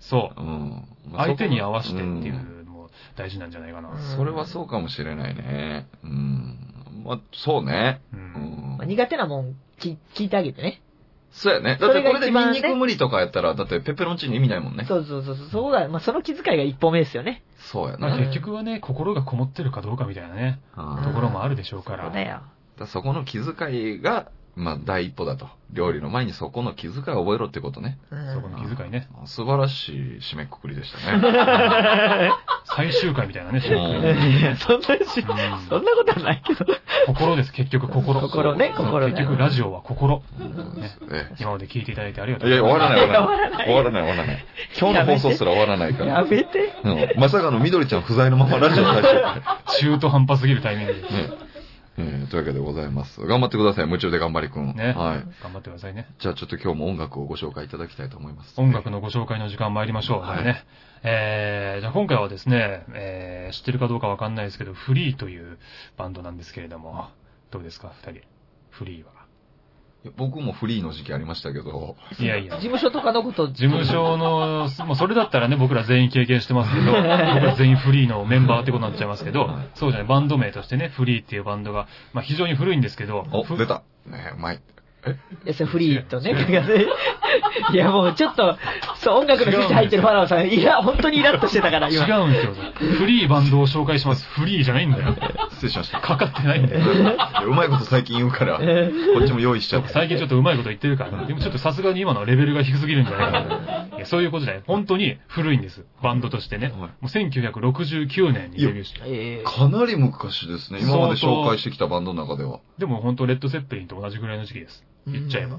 [0.00, 0.44] そうう。
[0.44, 0.84] ん。
[1.16, 2.61] 相手に合わせてっていんう
[3.16, 3.90] 大事なんじゃないかな。
[4.16, 5.86] それはそうかもしれないね。
[6.02, 6.58] うん。
[7.04, 8.00] まあ、そうね。
[8.12, 8.16] う。
[8.16, 8.88] うんん。
[8.88, 10.82] 苦手なもん聞聞いてあげてね。
[11.32, 11.78] そうやね。
[11.80, 14.84] だってこれでニンニク無理とかやったら、だってペペロンチーノ意味ないもんね。
[14.86, 15.48] そうそうそうそう。
[15.48, 15.88] そうだ。
[15.88, 17.42] まあ、その気遣いが一歩目ですよね。
[17.72, 18.08] そうやな。
[18.08, 22.04] まあ結局はね、心がこもってるかどうかみたいなね、うんところもあるでしょうから。
[22.04, 22.42] そうだよ。
[22.78, 25.48] だそこの気遣いが、まあ、第一歩だと。
[25.72, 27.98] 料理の前にそこの気遣いを覚えろってことね。
[28.10, 29.08] うんそこの気遣いね。
[29.22, 32.30] あ素晴らしい締めくくりでしたね。
[32.64, 36.66] 最終回みたいなね、うん締めくくりいやそんなそんなことはないけど。
[37.06, 38.20] 心です、結局心。
[38.20, 40.22] 心ね心ね結局ラジオは心。
[41.10, 43.00] え今まで聞いていただいてありがとえいや、うございます。
[43.00, 43.64] 終わらない、終わらない。
[43.64, 44.44] 終わらない、終わらない。
[44.78, 46.24] 今日の放送すら終わらないかやら。
[46.24, 46.74] めて。
[46.84, 49.42] うんまさかの緑ちゃん不在のままラジオ最終回。
[49.80, 51.51] 中途半端すぎるタイミングで。
[51.96, 53.20] ねえーというわけでございます。
[53.20, 53.86] 頑張ってください。
[53.86, 54.74] 夢中で頑張りくん。
[54.74, 54.94] ね。
[54.96, 55.42] はい。
[55.42, 56.06] 頑張ってくださいね。
[56.20, 58.58] じゃあちょっと今日も音楽をご紹介いただきたいと思います。
[58.58, 60.20] 音楽のご紹介の時間参りましょう。
[60.20, 60.64] はいね。
[61.04, 65.58] えー、じゃあ今回はですね、えー、知ってるかどうかわかんないですけど、フリーという
[65.96, 67.08] バンドなんですけれども、
[67.50, 68.22] どうですか、二人。
[68.70, 69.21] フリーは。
[70.04, 72.62] いや僕もフリーの時期ありましたけど、いやいや事。
[72.62, 83.82] 務所とかのこと、事務所の、もうそれだったらね、僕ら全員経験してますけど、 僕ら全員フリーのメンバーってことになっちゃいますけどはい、そうじゃない、バンド名としてね、フリーっていうバンドが、まあ非常に古いんですけど、お、ふ出た。
[84.06, 84.60] ねうまい。
[85.44, 86.32] いや、それフリーとね、
[87.72, 88.56] いや、もうちょっと、
[88.96, 92.20] そう、音楽のスイッチ入ってるファラオさん、いや、本当にイラッとしてたから、違今。
[92.20, 92.52] うんですよ。
[92.98, 94.28] フリーバンドを紹介します。
[94.28, 95.16] フリーじゃないんだよ。
[95.50, 96.00] 失礼しました。
[96.00, 96.84] かかってないんだよ。
[97.46, 98.64] うまいこと最近言うから、こ
[99.24, 99.88] っちも用意しちゃって。
[99.88, 103.96] 最近ちょっとうまいこと言ってるから、でもちょっとさすがに今のレベルが低すぎるんじゃないかな。
[103.96, 104.62] いやそういうことじゃない。
[104.66, 105.84] 本当に古いんです。
[106.00, 106.68] バンドとしてね。
[106.68, 109.00] はいもう1969年にデビューして。
[109.04, 110.80] えかなり昔ですね。
[110.82, 112.60] 今まで紹介してきたバンドの中では。
[112.78, 114.84] でも本当レッド・セッペリンと同じぐらいの時期です。
[115.06, 115.58] 言っちゃえば。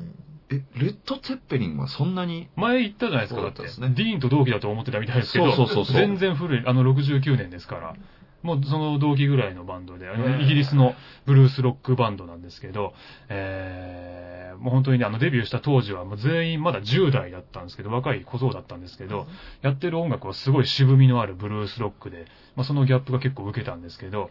[0.49, 2.49] え、レッド・ツェッペリンはそんなに？
[2.56, 3.58] 前言ったじゃないですか、だって。
[3.60, 7.95] だったですねディーンと同期だと思ってたみたいですけど、そうそうそうそう全然古い、あの69年ですから。
[8.43, 10.06] もうその同期ぐらいのバンドで、
[10.41, 12.93] イギリスのブルースロックバンドなんですけど、
[13.29, 19.27] えー、もう本当にね、あのデビューした当時はもう全員まだ10代だったんですけど、若い小僧だったんですけど、
[19.62, 22.25] やってる音楽はすごい渋みのあるブルースロックで、
[22.58, 24.29] まあ、そのギャップが結構受けたんですけど、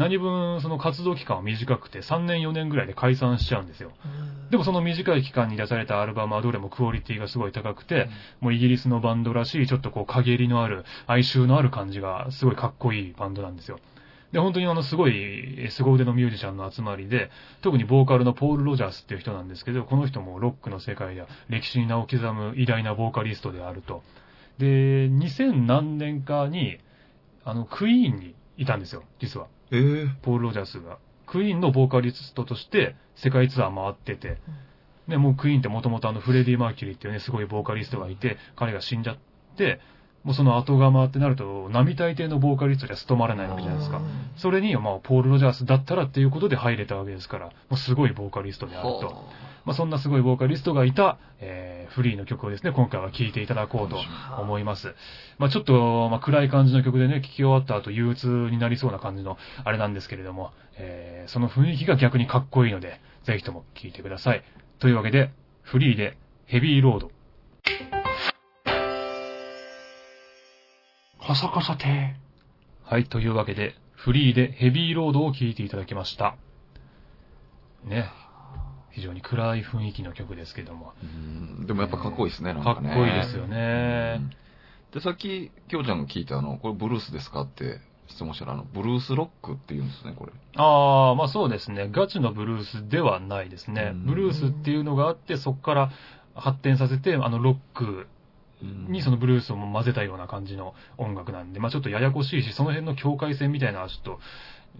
[0.00, 3.92] 何分その活動期間は短くて3年4年ぐらいで解散しちゃうんですよ。
[4.50, 8.08] でもその短い期間に出されたアルバムはどれもクオリティがすごい高くて、
[8.40, 13.78] もうイギリスのバンドらしいちょっとこう陰りのある哀愁のある感じがすごいかっこいいバンドなんですよ。
[14.32, 24.02] で、本当にあのすごい凄腕のミュージシャンの集まりで、特にボーカルのポール・ロジャースっていう人なんですけど、この人もロックの世界では歴史に名を刻む偉大なボーカリストであると。
[24.56, 26.78] で、2000何年かに、
[27.44, 29.48] あの、クイーンにいたんですよ、実は。
[29.72, 30.98] えー、ポール・ロジャースが。
[31.26, 34.38] クイーンのボーカリストとして世界ツアー回ってて、
[35.08, 39.18] で、もうクイーンってもともとあのフレディ・マーキュリーっていうね、すごいボーカリストがいて、彼が死んじゃっ
[39.56, 39.80] て、
[40.22, 44.02] もうその後釜ってなると、並大抵のボーカリストじゃ務まらないわけじゃないですか。
[44.36, 49.24] それに、まあ、ポール・ロジャースだったらっていうことで入れたわけですから、もうすごいボーカリストであると。
[49.64, 53.98] まあ、そんなすごいボーカリストがいた、えー、フリーの曲をですね、今回は聴いていただこうと
[54.40, 54.94] 思います。
[55.38, 64.42] まあ、ちょっと、まあ、暗い感じの曲でね、聴き終わった後憂鬱になりそうな感じのあれなんですけれども、えー、その雰囲気が逆にかっこいいので、ぜひとも聴いてください。
[64.78, 65.30] というわけで、
[65.62, 66.16] フリーで
[66.46, 67.99] ヘビーロード。
[71.26, 72.16] カサカサて。
[72.84, 76.36] はい、というわけで、フリーでヘビーロードを聴いていただきました。
[77.84, 78.10] ね。
[78.92, 80.94] 非常に暗い雰囲気の曲ですけども。
[81.02, 83.08] うんでもやっぱかっこいいですね、なんかっこかね。
[83.08, 84.20] いいですよね。
[84.92, 90.32] で、さっき、きょうちゃんが聞いたあの、これブルースですかって質問したら、あの、ブルースロックって言うんですね、これ。
[90.56, 91.88] ああ、まあそうですね。
[91.92, 93.90] ガチのブルースではないですね。
[93.92, 95.90] うんブルースっていうのがあって、そこから
[96.34, 98.06] 発展させて、あの、ロックうん
[98.62, 104.20] にそのブルースをも混ぜたような感じの音楽なんで、まあちょっとややこしいし、その辺の境界線みたいなちょっと、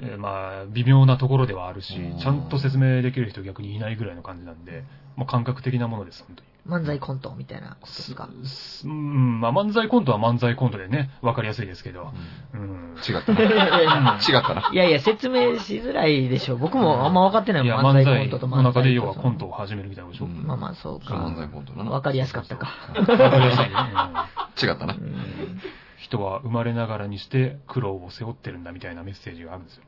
[0.01, 4.85] えーまあ、微妙なところではあるしうん、ちゃんと説明できる人逆にいないぐらいの感じなんで、
[5.17, 6.50] まあ感覚的なものです、本当に。
[6.67, 8.29] 漫才コントみたいなことですか？
[8.45, 12.13] すうん、まあ漫才コントは漫才コントでね、わかりやすいですけど、
[12.55, 12.97] うん。
[12.97, 13.41] 違ったな。
[13.41, 14.71] いやいやいや違ったな。
[14.73, 16.57] いやいや、説明しづらいでしょ。
[16.57, 20.39] 僕もあんま分かってないもん、漫漫才コントと才の中で要はとコントを始めるみたいなことでしょ。
[20.39, 21.15] うんまあまあ、そうか。
[21.15, 21.91] 漫才コントだな。
[21.91, 22.67] 分かりやすかったか。
[22.95, 23.71] わかりやすいね。
[23.73, 24.97] うん違ったなう。
[24.97, 25.61] ん
[25.97, 29.83] 人は生まれながらにして苦労を背負ってるんだみたいなメッセージがあるんですよ。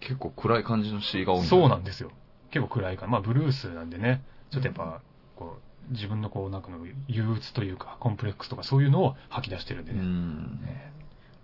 [0.00, 2.10] 結構暗い感じの詩が多いそうなんでですよ。
[2.50, 3.08] 結構暗いから。
[3.08, 5.00] まあ、ブルースなんでね、ちょっとやっぱ、
[5.36, 5.56] こ
[5.90, 10.00] う、自分のこう、なんかの憂鬱というか、コンプレックスとかそういうのを吐き出してるんでうね。
[10.02, 10.60] ん。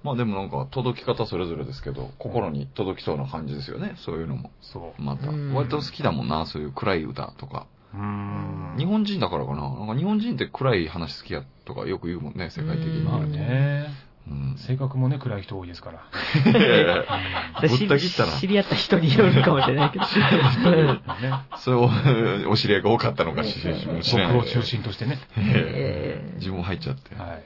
[0.02, 3.94] まあでもなんか届き方それぞれですけど、心に届きそうな感じですよね。
[3.96, 4.50] そういうのも。
[4.60, 5.02] そう。
[5.02, 5.30] また。
[5.30, 7.66] うん割と好きだもんな、そういう暗い歌とか。
[7.94, 8.74] うーん。
[8.76, 9.62] 日本人だからかな。
[9.62, 12.98] なんか日本人って暗い話好きやとかよく言うもんね、世界的に。
[12.98, 13.86] うんまあね、
[14.26, 14.56] うん。
[14.56, 16.50] 性格もね、暗い人多いですから。
[16.50, 20.04] いやいやうぶった切ったな 知り合った人によるかもしれないけど。
[21.58, 24.32] そう、お知り合いが多かったのかしもしれない。
[24.34, 25.18] 僕を中心としてね。
[25.36, 27.14] えー自分も入っちゃって。
[27.14, 27.44] はい。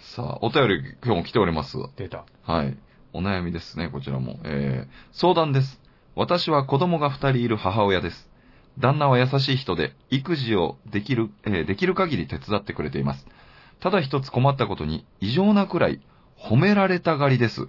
[0.00, 1.76] さあ、お便り今日も来ております。
[1.96, 2.24] 出た。
[2.44, 2.76] はい。
[3.12, 4.38] お悩みですね、こちらも。
[4.44, 5.80] えー、相談です。
[6.14, 8.28] 私は子供が二人いる母親です。
[8.78, 13.26] 旦那は優しい人で、育児をできる、えーできる限り手伝ってくれています。
[13.80, 16.00] ただ一つ困ったことに、異常なくらい
[16.38, 17.68] 褒められたがりです。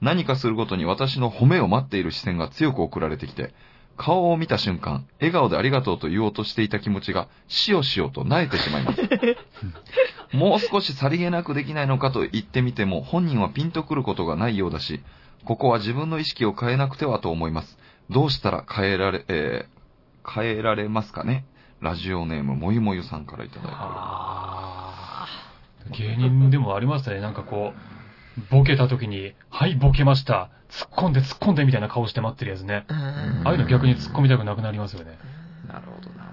[0.00, 3.54] 何かするごとに私の褒めを待っている視線が強く送られてきて、
[3.96, 9.00] 顔を見た瞬間、笑顔でありがとうと言おうとしていた気持ちが、しおしおと萎えてしまいます。
[10.36, 15.00] もう少しさりげなくできないのかと言ってみても、本人はピンとくることがないようだし、
[15.44, 17.78] ここは自分の意識を変えなくてはと思います。
[18.10, 19.74] どうしたら変えられ、えー
[20.26, 21.44] 変えられますかね？
[21.80, 23.74] ラジオネーム、もゆもゆさんからいただいて
[25.90, 27.20] 芸人でもありましたね。
[27.20, 27.93] なんかこう、
[28.50, 30.50] ボケた時に、はい、ボケました。
[30.70, 32.84] 突っ込んで突っ込んでみたいな顔して待ってるやつね。
[32.88, 35.18] うんああいうの逆に突っ込みたくなくなりますよね。
[35.64, 35.68] す。
[35.68, 36.24] なるほどな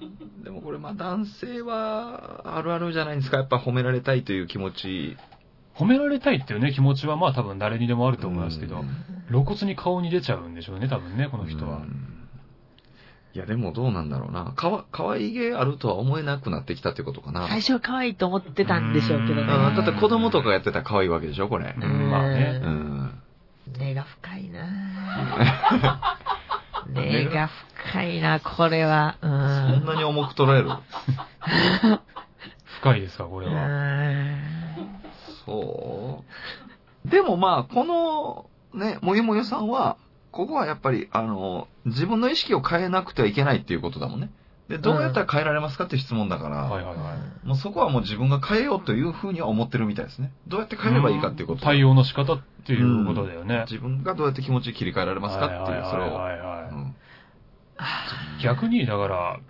[0.44, 3.38] でもこれまあ男性はあるあるじゃないですか。
[3.38, 5.16] やっぱ褒められたいという気持ち。
[5.74, 8.88] 褒められたいっていうね、気持ちはまあ多分誰にでもあると思いますけどうん、
[9.28, 11.80] 露骨に顔に出ちゃうんでしょうね、多分ね、この人はう。
[11.82, 12.17] ん
[13.34, 14.52] いやでもどうなんだろうな。
[14.56, 17.46] かわ、かわいげあるとは思えなくなってきたってことかな。
[17.48, 19.42] 最初は可愛いと思ってたんでしょうけどね。
[19.42, 21.74] うんだって子供とかやってたら可愛いわけでしょ、これ。
[21.78, 23.22] うんまあねうん。
[23.78, 24.66] 根が深いな
[26.88, 27.48] 根が
[27.92, 29.16] 深いな、これは。
[29.20, 29.84] うそんん。
[29.84, 30.70] なに重く捉える？
[32.80, 33.66] 深いですか、これうは。
[33.66, 34.40] ん
[35.44, 36.24] そ
[37.06, 37.08] う。
[37.08, 39.96] でもまあ、この、ね、もゆもゆさんは、
[40.30, 44.30] ここはやっぱり、あの、自分の意識を変えなくてはいけないっていうことだもんね。
[44.68, 47.46] で、どうやったら変えられますかっていう質問だから、はいはいはい。
[47.46, 50.30] もうそこはもう自分が変えようというふうには思ってるみたいですね。
[50.46, 51.62] どうやって変えればいいかっていうこと。
[51.62, 53.64] 対応の仕方っていうことだよね。
[53.70, 56.14] 自分がどうやって気持ち切り替えられますかっていう、それを。
[56.14, 56.94] はいはいはいはいうん
[58.42, 59.40] 逆に、だから、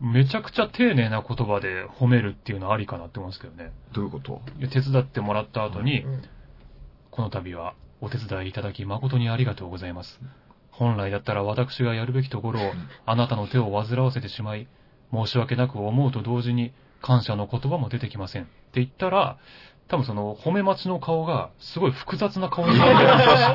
[0.00, 3.72] めちゃくちゃ丁寧な言葉で褒めるっていうのはありかなって思うんですけどね。
[3.94, 4.42] どういうこと？
[4.58, 6.22] いや手伝ってもらった後に、うん
[7.10, 10.20] この度はお手伝いいただき誠にありがとうございます。
[10.70, 12.72] 本来だったら私がやるべきところを
[13.06, 14.68] あなたの手を煩わせてしまい、
[15.12, 18.42] 申し訳なく思うと同時に感謝の言葉も出てきません。
[18.42, 19.38] って言ったら、
[19.88, 22.96] 多分その褒め待ちの顔がすごい複雑な顔になる。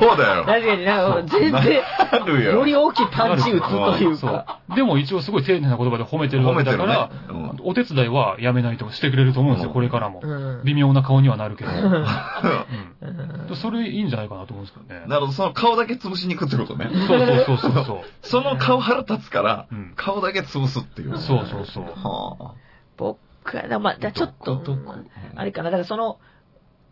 [0.00, 0.44] そうだよ。
[0.44, 1.82] 確かになんか、全然、
[2.26, 2.52] よ。
[2.52, 3.68] より大きいパンチ打つ
[3.98, 4.60] というそか。
[4.70, 4.74] う。
[4.74, 10.20] でも一応すごい丁寧な言葉で褒めてるわけだから、褒めてるねうんお手伝いはやめないとかしてくれると思うんですよ、うんこれからも。
[10.22, 11.70] うん微妙な顔にはなるけど。
[11.70, 11.78] うう
[13.50, 13.56] んん。
[13.56, 15.06] それいいんじゃないかなと思うんですけどね。
[15.06, 16.88] なるほど、その顔だけ潰しに行くってことね。
[17.06, 17.98] そうそうそうそうそう。
[18.22, 21.18] その顔腹立つから、うん顔だけ潰すっていう。
[21.18, 21.84] そうそうそう。
[21.84, 22.54] は
[22.96, 24.62] 僕は、まあ、じゃあちょっと
[25.34, 26.18] あれかな、だからその、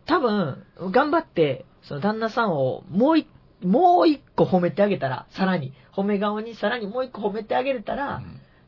[0.05, 3.27] 多分、頑張って、その旦那さんをもう一、
[3.63, 7.95] もう一個褒めてあげたら、さらに、褒め顔にさらにもう一個褒めてあげれたあ。
[7.95, 8.21] ら、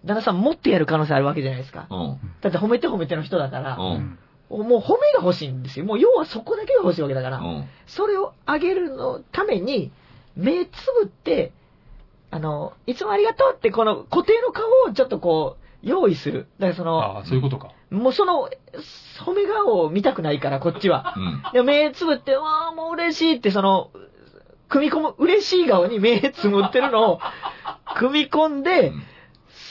[0.06, 1.88] 旦那さんもっとやる可能性あるわけじゃないですか。
[1.90, 2.20] うん。
[2.42, 3.92] だって褒めて褒めての人だから、うん。
[3.92, 4.20] うん
[4.50, 5.86] もう褒めが欲しいんですよ。
[5.86, 7.66] もう要はそこだけが欲しいわけだから、うん。
[7.88, 9.92] それをあげるのために、
[10.36, 10.70] 目つ
[11.02, 11.54] ぶって、
[12.30, 16.48] あの、いつもありがとうってこの固定の顔をちょっとこう、用意する。
[16.60, 17.72] だからその、ああ、そういうことか。
[17.92, 18.50] もうその、
[19.26, 21.14] 褒め顔を見たくないから、こっちは。
[21.16, 21.44] うん。
[21.54, 23.92] で目つぶって、わあ、もう嬉しいって、その、
[24.70, 27.20] 組み込む、嬉しい顔に目つぶってるのを、
[27.96, 28.94] 組み込んで、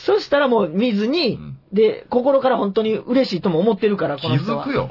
[0.04, 4.66] そしたらもう見ずに、うんで、心から本当に嬉しいとも思ってるから、気この人は。
[4.66, 4.90] づくよ。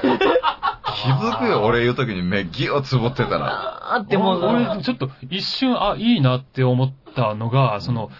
[0.00, 3.94] 気づくよ、俺言うときに目ギューつぶってたら。
[3.94, 8.10] あーってもう、俺、ちょっと一瞬、あ、いいなって思ったのが、その、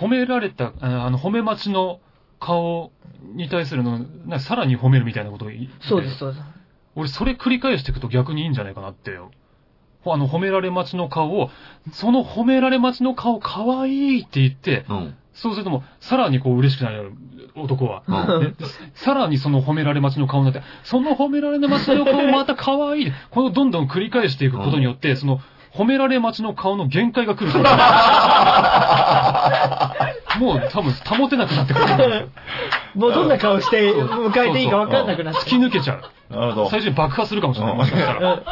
[0.00, 2.00] 褒められた、ああの、褒め待ちの
[2.38, 2.92] 顔
[3.34, 6.44] に対するの、なさらに褒めるみたいなことを言ってそうです、そうです。
[6.94, 9.18] 俺、それ繰り返していくと逆にいいんじゃないかなって。
[10.02, 11.50] ほあの、褒められ待ちの顔を、
[11.92, 15.14] その褒められ待ちの顔、可愛いって言って、うん。
[15.32, 17.12] そうするともう、さらにこう嬉しくなる、
[17.54, 18.02] 男は。
[18.06, 23.12] うんでさらにその褒められ待ちの顔になって、その褒められ待ちの顔また可愛い。
[23.30, 25.40] このどんどん繰り返していくことによって、その
[25.76, 27.66] 褒められ待ちの顔の限界が来るから。
[30.40, 32.28] もう多分保てなくなってくる。
[32.94, 35.50] もうどんな顔して迎えていいか分かんなくなっ突て。
[35.50, 36.34] き抜けちゃう。
[36.34, 36.70] なるほど。
[36.70, 37.76] 最初に爆破するかもしれない。
[37.76, 38.42] もしかしたら。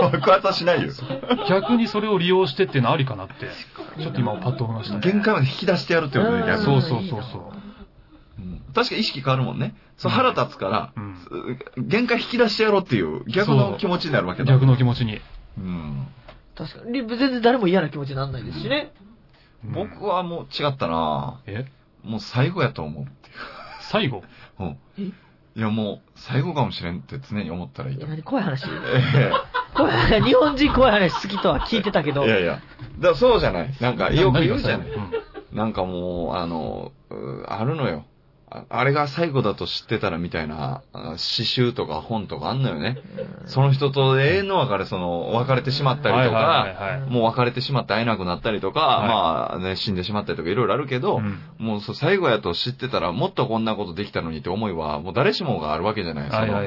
[0.00, 0.90] 爆発はしないよ。
[1.48, 3.34] 逆にそれを利用してっていうのありかなって、
[4.00, 5.00] ちょっと今パッと思いましたね。
[5.00, 7.42] 限界まで引き出してやるってことね、うん逆にそうそうそうそう。
[8.38, 9.74] うん確か意識変わるもんね。
[9.98, 11.12] そう腹立つから、うん
[11.76, 14.52] 限界引き出してやろうっていう逆の気持ちになるわけだ。
[14.52, 15.20] 逆の気持ちに。
[15.58, 16.06] うん。
[16.56, 17.06] 確かに。
[17.06, 18.92] 全然誰も嫌な気持ちにならないですしね。
[18.96, 21.66] うん僕はもう違ったなえ？
[22.02, 23.34] もう最後やと思うっていう。
[23.80, 24.24] 最後？
[24.58, 25.02] うんえ？
[25.02, 25.12] い
[25.54, 28.16] やもう最後かもしれんって常に思ったらいいいや、と思う。
[28.16, 28.24] 何？
[28.24, 28.64] 怖い話。
[28.66, 29.30] え
[29.76, 30.24] 怖い話。
[30.24, 32.24] 日本人怖い話好きとは聞いてたけど。
[32.24, 32.52] えいやいや。
[32.54, 33.74] だからそうじゃない。
[33.80, 34.96] なんかよく言うじゃない何。
[34.96, 38.04] が最後なんかもう、あの、うあるのよ。
[38.54, 42.98] ああれが最後だと知ってたらみたいな、あ詩集とか本とかあんのよね。
[43.46, 56.30] その人と永遠の別れ、その、別れてしまったりとか、もう別れてしまって会えなくなったりとか、はいまあね、死んでしまったりとかいろいろあるけど、うんもう最後やと知ってたらもっとこんなことできたのにって思いは、もう誰しもがあるわけじゃない。
[56.30, 56.58] そはいの。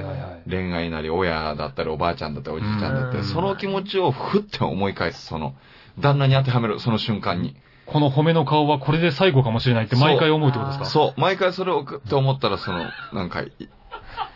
[0.49, 5.53] 恋愛なり親だったりおばあちゃんだったりおじいちゃんだったり、うんその気持ちをふって思い返す、その、
[5.99, 7.55] 旦那に当てはめる、その瞬間に。
[7.85, 10.85] この褒めの顔はこれで最後かもしれないって毎回思うってことですか？
[10.85, 13.51] そう、毎回それをグッと思ったら、その、なんか、い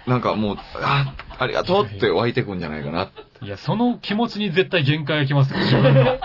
[0.08, 3.10] なんかもう、あ、ありがとうって湧いてくんじゃないかな。
[3.42, 6.02] いや、その気持ちに絶対限界が来ますよ、自分の。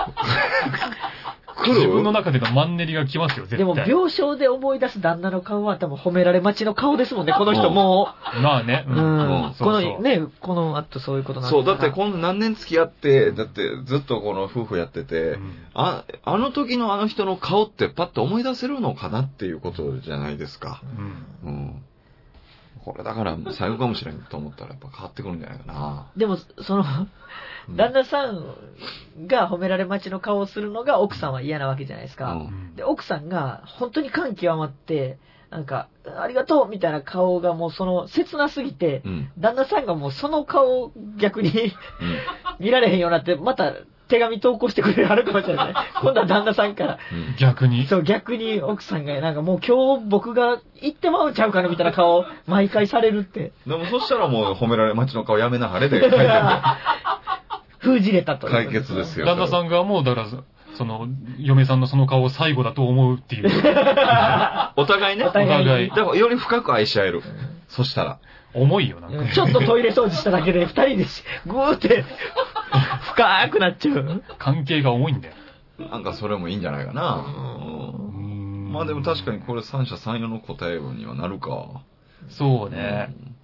[1.57, 1.75] 来る？
[1.75, 3.59] 自分の中でのマンネリが来ますよ、絶対。
[3.59, 8.09] でも、病床で思い出す旦那の顔は多分褒められ待ちの顔ですもんね、この人も
[8.43, 8.85] まあね。
[8.89, 8.93] う。
[8.93, 8.95] う。
[8.95, 20.83] うんこのね、この後そういうことなんそう、だってここの何年付き合って、だってずっとこの夫婦やってて、うんあ、あの時のあの人の顔ってパッと思い出せるのかなっていうことじゃないですか。
[21.45, 21.83] うんうん。
[22.85, 26.13] これだから最後かもしれんと思ったらやっぱ変わってくるんじゃないかな。
[26.17, 27.11] でも、その、うん
[27.77, 32.33] 旦那さんが褒められ待ちの顔をするのが奥さんは嫌なわけじゃないですか。
[32.33, 35.19] うんで、奥さんが本当に感極まって、
[35.51, 39.31] なんか、ありがとうみたいな顔がもうその、切なすぎて、うん。
[39.39, 41.73] 旦那さんがもうその顔を逆にうん。
[42.59, 43.73] 見られへんようになって、また
[44.09, 45.75] 手紙投稿してくれるあるかもしれない。
[46.01, 46.99] 今度は旦那さんから。
[47.13, 47.87] うん逆に？
[47.87, 53.53] そう、逆に奥さんが、なんかもう今日僕が行ってまうんちゃうかなみたいな顔を毎回されるって。
[53.67, 56.21] でもそしたらもう褒められ待ちの顔やめなはれで 解決
[57.79, 58.47] 封じれたと。
[58.47, 59.27] 解決ですよ。
[59.27, 60.27] 旦那さんがもう、だから、
[60.75, 61.07] その、
[61.39, 63.51] 嫁さんのその顔を最後だと思うっていう。
[64.77, 65.25] お互いね。
[65.25, 67.23] お互いお互いだからより深く愛し合える。
[67.69, 68.19] そしたら。
[68.55, 69.33] 重いよ、なんか。
[69.33, 72.05] ちょっとトイレ掃除しただけで二人でし、ぐーって、
[73.15, 74.23] 深くなっちゃう。
[74.39, 75.35] 関係が重いんだよ。
[75.91, 77.25] なんかそれもいいんじゃないかな。
[77.27, 81.83] うんまあでも確かにこれ三者三様の答えにはなるか。
[82.29, 83.09] そうね。
[83.27, 83.35] うん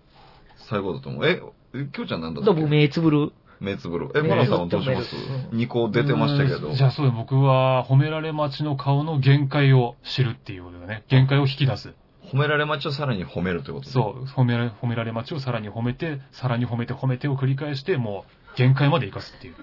[0.68, 1.26] 最後だと思う。
[1.26, 1.42] え、
[1.74, 3.32] えきょうちゃんなんだっうもっけ目つぶる。
[3.60, 4.12] 目つぶる。
[4.14, 5.16] え、目マナさんはどうします？
[5.50, 6.72] うん二個出てましたけど。
[6.74, 11.02] じゃあそうよ僕は褒められ待ちの顔の限界を知るっていうことだね。
[11.08, 11.92] 限界を引き出す。
[12.32, 13.88] 褒められ待ちをさらに褒めるってこと？
[13.88, 14.24] そう。
[14.26, 19.55] 褒められ、褒められ待ちをさらに褒めて、さらに褒めて褒めてを繰り返して、もう限界まで生かすっていう。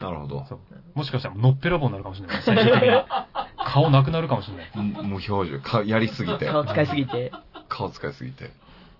[0.00, 0.04] う。
[0.04, 0.44] なるほど。
[0.48, 0.58] そう
[0.94, 2.42] もしかしたらのっぺらぼうになるかもしれない。
[2.42, 2.88] 最終的に。
[3.72, 4.70] 顔なくなるかもしれない。
[4.74, 5.60] 無無表情。
[5.60, 6.46] かやりすぎて。
[6.46, 7.32] 顔使いすぎて。
[7.68, 8.50] 顔使いすぎて。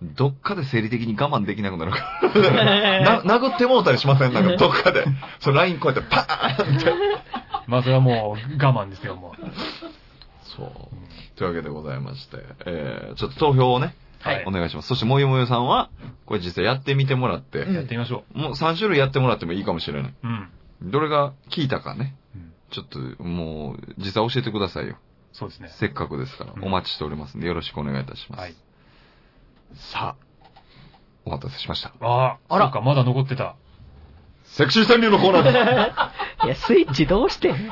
[0.02, 3.22] どっかで生理的に我慢できなくなるから。
[3.24, 4.32] な、殴ってもうたりしません？
[4.32, 5.06] なんかどっかで。
[5.40, 6.92] そう、ラインこうやってパーンって。
[7.66, 9.46] まずはもう我慢ですよ、もう。
[10.42, 11.36] そう。
[11.36, 13.94] というわけでございまして、えー、ちょっと投票をね、
[14.26, 14.88] はいお願いします。
[14.88, 15.90] そして、もよもよさんは、
[16.24, 20.10] これ実際やってみてもらって、うんやってみましょもう3種類やってもらってもいいかもしれない。
[20.10, 20.14] う。
[20.22, 20.90] うん。
[20.90, 22.16] どれが効いたかね。
[22.34, 24.96] うんちょっと、もう、実際教えてくださいよ。
[25.32, 25.68] そうですね。
[25.78, 28.40] せっかくですから、うんお待ちしておりますんで、よろしくお願いいたします。
[28.40, 28.54] はい。
[29.74, 30.26] さあ、
[31.24, 31.92] お待たせしました。
[32.00, 33.54] ああ、あらか、まだ残ってた。
[34.44, 35.56] セクシー川柳のコーナーです。
[36.46, 37.70] いや、スイッチどうしてん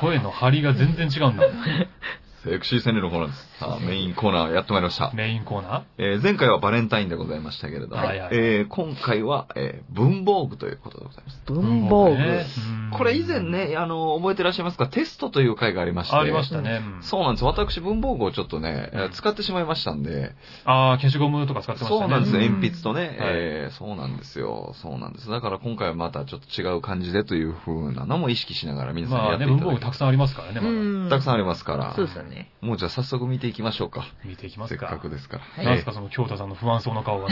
[0.00, 1.44] 声の張りが全然違うんだ。
[2.48, 3.58] セセクシー川柳のコーナーです。
[3.58, 5.12] さあ、メインコーナーやってまいりました。
[5.12, 11.42] メインコーナえー前回はバレンタインでございましたけれども、はいはいえー今回は、えー文房具ということでございます。
[11.46, 12.16] ー文房具。
[12.16, 14.86] ねうんこれ以前ね、あの、覚えてらっしゃいますか？
[14.86, 16.16] テストという回がありまして。
[16.16, 16.80] ありましたね。
[16.82, 17.44] うんそうなんです。
[17.44, 20.32] 私、文房具をちょっとね、使ってしまいましたんで、
[20.64, 22.00] ああ、消しゴムとか使ってましたね。
[22.00, 24.72] そうなんです鉛筆とね、えーそうなんですよ。
[24.80, 25.28] そうなんです。
[25.28, 30.68] だから今回はまたちょっと違う感じでという風なのも意識しながら皆さんやっていただいて文房具たくさんありますからね、まだ。
[30.68, 30.72] う
[31.06, 31.94] んたくさんありますから。
[31.94, 32.37] そうですよね。
[32.60, 34.04] もうじゃあ早速見ていきましょうか。
[34.24, 34.86] 見ていきますか。
[34.88, 35.42] せっかくですから。
[35.44, 37.28] はいなんですか、その京太さんの不安そうな顔が。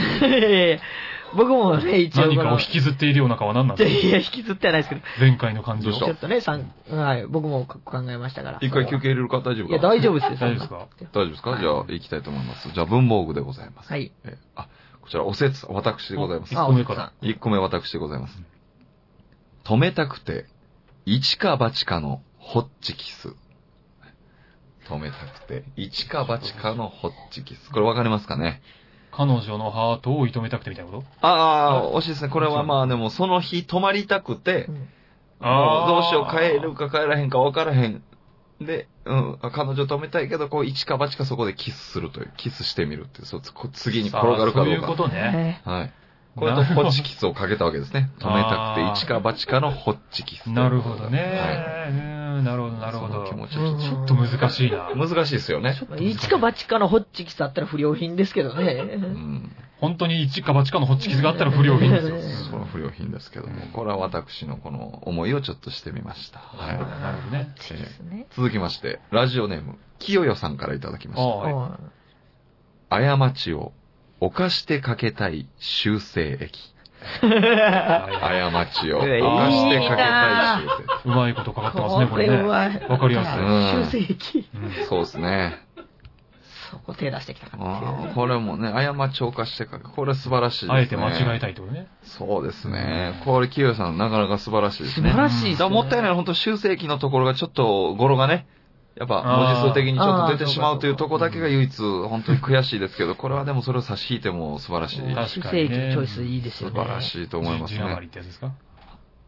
[1.35, 2.27] 僕もね、一応。
[2.27, 4.07] 何かを引きずっているような顔は何なんですか？
[4.07, 5.01] いや、引きずってはないですけど。
[5.19, 5.91] 前回の感情。
[5.91, 7.79] ちょっとね、さん、はい、僕も考
[8.09, 8.57] えましたから。
[8.61, 10.37] 一回休憩入れるか大丈夫かいや、大丈夫ですよ。
[10.39, 10.75] 大丈夫ですか？
[10.77, 12.69] 大丈夫ですか、はいじゃあ行きたいと思います。
[12.71, 13.89] じゃあ文房具でございます。
[13.91, 14.11] はい。
[14.25, 14.67] えーあ、
[15.01, 16.53] こちらおせつ、私でございます。
[16.53, 17.11] 一個目から。
[17.21, 18.41] 1個目私でございます。
[19.65, 20.45] 止めたくて、
[21.05, 23.33] 一か八かのホッチキス。
[24.89, 27.69] 止めたくて、一か八かのホッチキス。
[27.71, 28.61] これわかりますかね？
[29.11, 31.27] 彼女のハートを射止めたくてみたいなこと？
[31.27, 32.29] ああ、惜しいですね。
[32.29, 34.75] これはまあでも、その日泊まりたくてう、ん
[35.39, 38.03] どうしよう、帰るか帰らへんか分からへん。
[38.59, 44.61] で、うん、彼女止めたいけど、こう、一か八かそこでキスするという、キスしてみるっていう、そうこ次に転がるかどうか。
[44.63, 45.61] そういうことね。
[45.63, 45.93] はい。
[46.35, 48.11] これとホッチキスをかけたわけですね。
[48.19, 50.49] 止めたくて、一か八かのホッチキス。
[50.51, 51.19] なるほどね。
[51.19, 51.93] はう
[52.41, 53.13] んなるほど、なるほど。
[53.13, 54.89] その気持ちちうんょっと難しいな。
[54.95, 55.75] 難しいですよね。
[55.99, 58.73] 一か八かのホッチキスあったら不良品ですけどね。
[58.73, 59.51] うん。
[59.79, 62.17] 本当に一か八かのホッチキスがあったら不良品ですよ。
[62.45, 66.39] それは不良品ですけども、これは私のこの思いをちょっとしてみました。
[66.39, 68.27] はなるほどね。
[68.35, 71.79] 続きまして、ラジオネーム、きよよさんからいただきました。
[72.89, 73.73] あ過ちを
[74.19, 76.73] 犯してかけたい修正液。
[77.21, 80.67] 過ちを犯してかけたい修
[81.03, 82.37] 正うまいことかかってますね、これね。
[82.37, 84.49] はわかりやすいうん修正液。
[84.55, 84.85] うん液。
[84.85, 85.67] そうですね。
[86.69, 87.57] そこ手出してきたか
[88.13, 90.73] これもね、過ちを犯してかけ、これ素晴らしいですね。
[90.73, 91.87] あえて間違えたいってことね。
[92.03, 93.21] そうですね。
[93.23, 95.09] これ、きよよさん、なかなか素晴らしいですね。
[95.09, 98.47] 素晴らしいもったいないのは本当修正機のところがちょっと語呂がね、
[98.99, 101.77] やっぱ文字数的にちょっと出てしまうというところだけが唯一
[102.09, 105.01] 本当に悔しいですけど、これはでもそれを差し引いても素晴らしい。
[105.13, 106.75] 確かにね修正液チョイスいいですよね。
[106.75, 108.07] 素晴らしいと思います字余りね。
[108.07, 108.53] ってやつですか？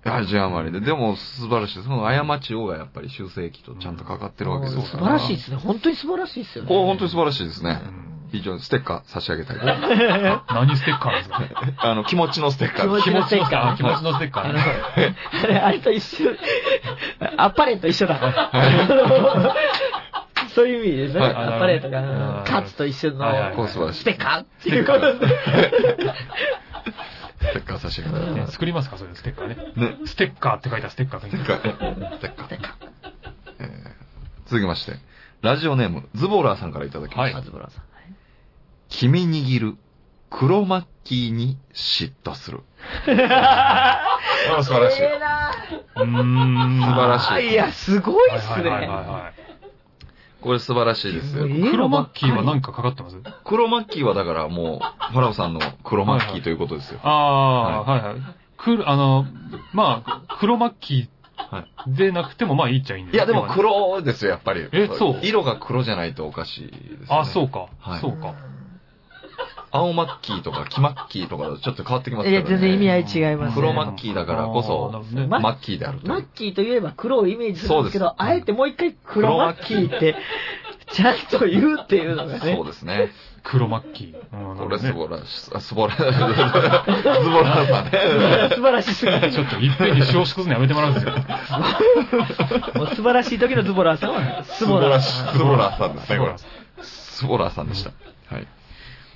[0.06, 0.86] はい、字余りで。
[0.86, 1.84] でも素晴らしい。
[1.84, 4.88] その過ちをがやっぱり修正機とちゃんとかかってるわけですから。
[4.88, 5.58] 素晴らしいですね。
[5.58, 6.68] 本当に素晴らしいですよね。
[6.68, 7.82] これ本当に素晴らししいですね。
[7.84, 9.58] うん非常にステッカー差し上げたい。
[9.62, 11.42] 何ステッカーですか？
[11.78, 12.86] あの、気持ちのステッカー。
[12.86, 15.16] 気持ちのステッカーあ気持ちのステッカあの、ーね。
[15.44, 16.30] あれ、あれと一緒、
[17.38, 18.20] アッパレと一緒だ。
[20.56, 21.20] そういう意味ですね。
[21.22, 25.28] はいアッパレとかカツと一緒のステッカーっていうことで。
[27.40, 28.34] ステッカー差し上げたい。
[28.36, 29.56] ね作りますか、そういうステッカーね。
[29.76, 29.96] ね。
[30.06, 31.58] ステッカーって書いたステッカーステッカー。
[31.62, 32.74] ステッカー。
[33.60, 33.70] えー
[34.48, 34.94] 続きまして、
[35.44, 37.38] ラジオネーム、ズボラーさんからいただきました。
[37.38, 37.84] はい松村さん。
[38.90, 39.78] 君握る
[40.30, 42.62] 黒マッキーに嫉妬する。
[43.08, 44.18] あ
[44.62, 46.82] 素晴らしいうーん。
[46.82, 48.88] 素晴らしいいや、すごいっすはいはいはいね。
[48.88, 49.32] は
[50.42, 51.48] これ素晴らしいですよ。
[51.72, 53.18] 黒マッキーは何かかかってます？
[53.44, 57.00] 黒マッキーはだからもう、ファラオさんの黒マッキーということですよ。
[57.04, 58.16] ああ、はいはい。
[58.58, 59.26] くる、あの、
[59.74, 64.68] まあ、黒マッキはーでなくてもまあいいっちゃいいんいや、でも黒ですよ、やっぱり。
[64.72, 67.08] えそう色が黒じゃないとおかしいです、ね。
[67.10, 67.68] あ、そうか。
[67.80, 68.34] はいそうか。
[69.72, 72.48] 青マッキーとか黄マッキーとかだとちょっと変わってきますからね。
[72.48, 73.56] いや、全然意味合い違いますね。
[73.56, 76.08] 黒マッキーだからこそあーなるほどねまマッキーであると。
[76.08, 80.16] マッキーといえば黒をイメージするんですけど、あえてもう一回黒マッキーって、
[80.92, 82.56] ちゃんと言うっていうのがね。
[82.56, 83.12] そうですね。
[83.44, 84.50] 黒マッキー。
[84.50, 85.24] うんこれなるほどね。
[85.28, 88.50] スボラシ、あ、スボラ、ズボラさんね。
[88.56, 89.32] 素晴らしすぎる。
[89.32, 91.14] ちょっといっぺんに少子くすのやめてもらうんですよ。
[92.76, 94.98] もう素晴らしい時のズボラーさんは、スボラ。
[94.98, 95.34] ーさん。
[95.36, 96.84] スボラさんですね、これスボラ。
[96.84, 97.92] スボラさんでした。
[98.34, 98.48] はい。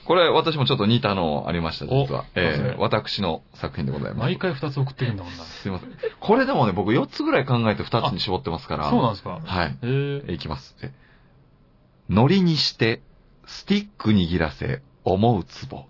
[0.05, 2.21] これ、私もちょっと似たのありました、実は。
[2.21, 4.19] おえー、私の作品でございます。
[4.21, 5.43] 毎回二つ送ってるんだもんな。
[5.43, 5.89] すいません。
[6.19, 8.89] これでもね、僕4つぐらい考えて2つに絞ってますから。
[8.89, 9.67] そうなんですかはい。
[9.81, 10.33] へえ。
[10.33, 10.75] いきます。
[10.81, 10.91] え
[12.09, 13.01] 海苔にして、
[13.45, 15.85] スティック握らせ、思うツボ。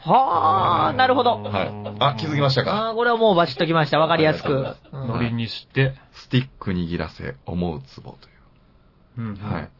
[0.00, 1.42] はあ、なるほど。
[1.42, 2.88] はいあ気づきましたか？
[2.88, 3.98] ああ、これはもうバチッときました。
[3.98, 4.52] わかりやすく。
[4.52, 8.32] はうん海苔にして、スティック握らせ、思うツボとい
[9.24, 9.28] う。
[9.28, 9.36] うん。
[9.36, 9.70] はい。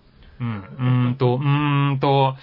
[0.40, 0.56] うん。
[0.56, 2.34] うーんと、うーんと、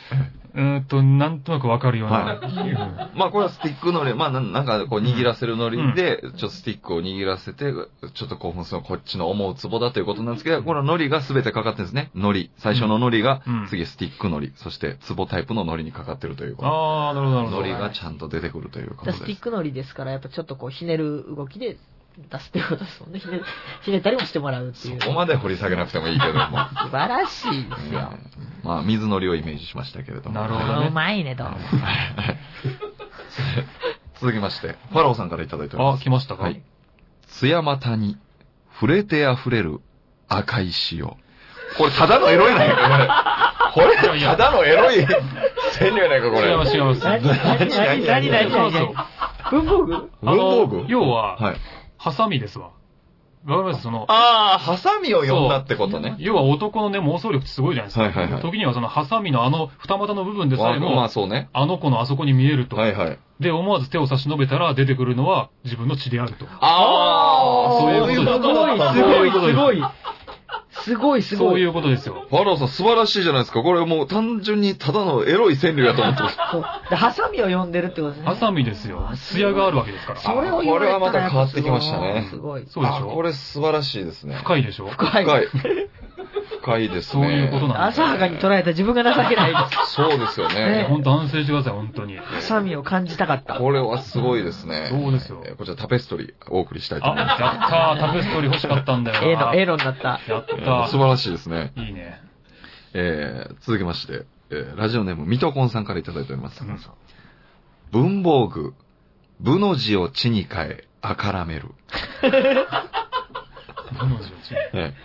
[0.54, 2.18] うーんと、なんとなくわかるような。
[2.18, 7.72] はいうんまあこれはスティック海苔、まあななんかこう握らせる海苔で、ちょっとスティックを握らせて、
[8.14, 12.12] ちょっと興奮するこっちの思うツボだということなんですけど、これは海苔が全てかかってるんですね。
[12.16, 12.50] 海苔。
[12.58, 16.68] 最初の海苔がうん、次スティック海苔、そしてツボタイプの海苔にかかってるということ。
[16.68, 17.62] ああ、なるほど、なるほど。
[17.62, 19.20] 海苔がちゃんと出てくるということです。
[19.20, 21.78] だスティック海苔ですから、やっぱちょっとこうひねる動きで、
[22.18, 23.20] 出すってことですもんね。
[23.20, 23.42] ひね
[23.84, 25.02] ひねったりもしてもらうっていう。
[25.02, 26.40] そこまで掘り下げなくてもいいけども。
[26.84, 28.14] 素晴らしいですよ。
[28.64, 30.40] まあ、水のりをイメージしましたけれども。
[30.40, 31.58] なるほどねうまいね、どうも。
[34.20, 36.04] 続きまして、ファラオさんからいただいておりまあ、す。
[36.04, 36.44] 来ましたか？
[36.44, 36.62] はい。
[37.28, 38.18] 津山谷、
[38.74, 39.80] 触れて溢れる
[40.28, 41.18] 赤い潮。
[41.78, 42.60] これ、ただのエロいな
[43.74, 43.86] これ。
[43.88, 46.50] これ、ただのエロい川柳やないか、これ。
[46.52, 47.04] 違います、違います。
[47.06, 48.50] 何何何何何
[49.50, 51.56] 文房具あ文房の具、要は、はい。
[52.02, 52.72] ハサミですわ。
[53.46, 53.84] わかります？
[53.84, 56.16] その、ああ、ハサミを読んだってことね。
[56.18, 58.06] 要は男のね、妄想力ってすごいじゃないですか。
[58.06, 61.50] はいはいはい時にはそのハサミのあの二股の部分でさえまあ、まも、あ、そうね。
[61.54, 62.76] あの子のあそこに見えると。
[62.76, 63.20] はいはい。
[63.40, 66.48] で、思わず手を差し伸べたら出てくるのは自分の血であると。
[66.60, 68.44] あそういうこと
[68.94, 69.84] すごい、すごい、すごい。
[70.84, 71.50] すごい、すごい。
[71.50, 72.26] そういうことですよ。
[72.30, 73.62] ファラオさん素晴らしいじゃないですか。
[73.62, 76.38] これもう単純にただのエロい川柳やと思ってます。
[76.52, 78.26] そうでハサミを読んでるってことですね。
[78.26, 80.20] ハサミですよ艶があるわけですから。
[80.20, 82.62] それをこれはまた変わってきましたねすごい。
[82.62, 84.36] あ、そうでしょこれ素晴らしいですね。
[84.36, 85.26] 深いでしょ深い。
[85.26, 85.48] 深い。
[86.62, 87.24] 深いですね。
[87.24, 89.92] そういうことなんです浅はかに捉えた自分が情けないです。
[89.96, 90.84] そうですよねね。
[90.90, 92.18] 本当安静してください、本当に。
[92.18, 93.56] ハサミを感じたかった。
[93.56, 94.88] これはすごいですね。
[94.90, 99.28] そうですよえーこちらタペストリーお送りしたいとあ、思いまやったー、タペストリー欲しかったんだよな。
[99.54, 100.20] エロ、エロになった。
[100.28, 100.56] やっす。
[100.58, 101.74] えたー素晴らしいですね。
[101.76, 102.22] いいね。
[102.94, 106.64] えー続きまして、えーラジオネーム、ミトコンさんからいただいております。
[106.64, 106.80] うん
[107.92, 108.74] 文房具、
[109.42, 111.66] 部の字を地に変え、あからめる。
[114.00, 114.96] どの字をちね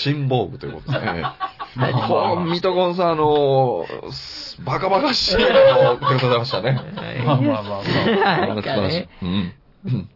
[0.00, 1.20] 珍防具ということですね。
[1.22, 6.80] まあまあこう、ミトコンさん、あのーすバカバカしいのを送ってくださいましたね。
[7.24, 7.78] まあまあまあまあ。
[7.78, 9.08] はい素晴らしい。
[9.22, 9.54] うん。
[9.86, 10.10] うん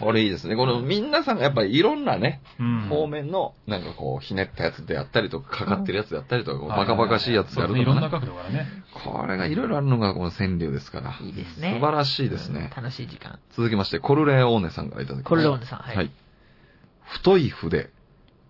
[0.00, 0.56] これいいですね。
[0.56, 2.80] この、皆さんがやっぱりいろんなね、うん。
[2.88, 8.26] 方面の、なんかこう、ひねったやつであったりとか、かかってるやつであったりとか、はいバカバカしいやつであるそうですねいろんなとかね。
[8.26, 8.66] 角度からね。
[9.04, 11.18] これがいろいろあるのがこの川柳ですから。
[11.20, 11.74] いいですね。
[11.74, 12.72] 素晴らしいですね。
[12.74, 13.40] 楽しい時間。
[13.54, 15.28] 続きまして、コルレオーネさんからいただきました。
[15.28, 16.10] コルレオーネさんはいはい。
[17.04, 17.90] 太い筆、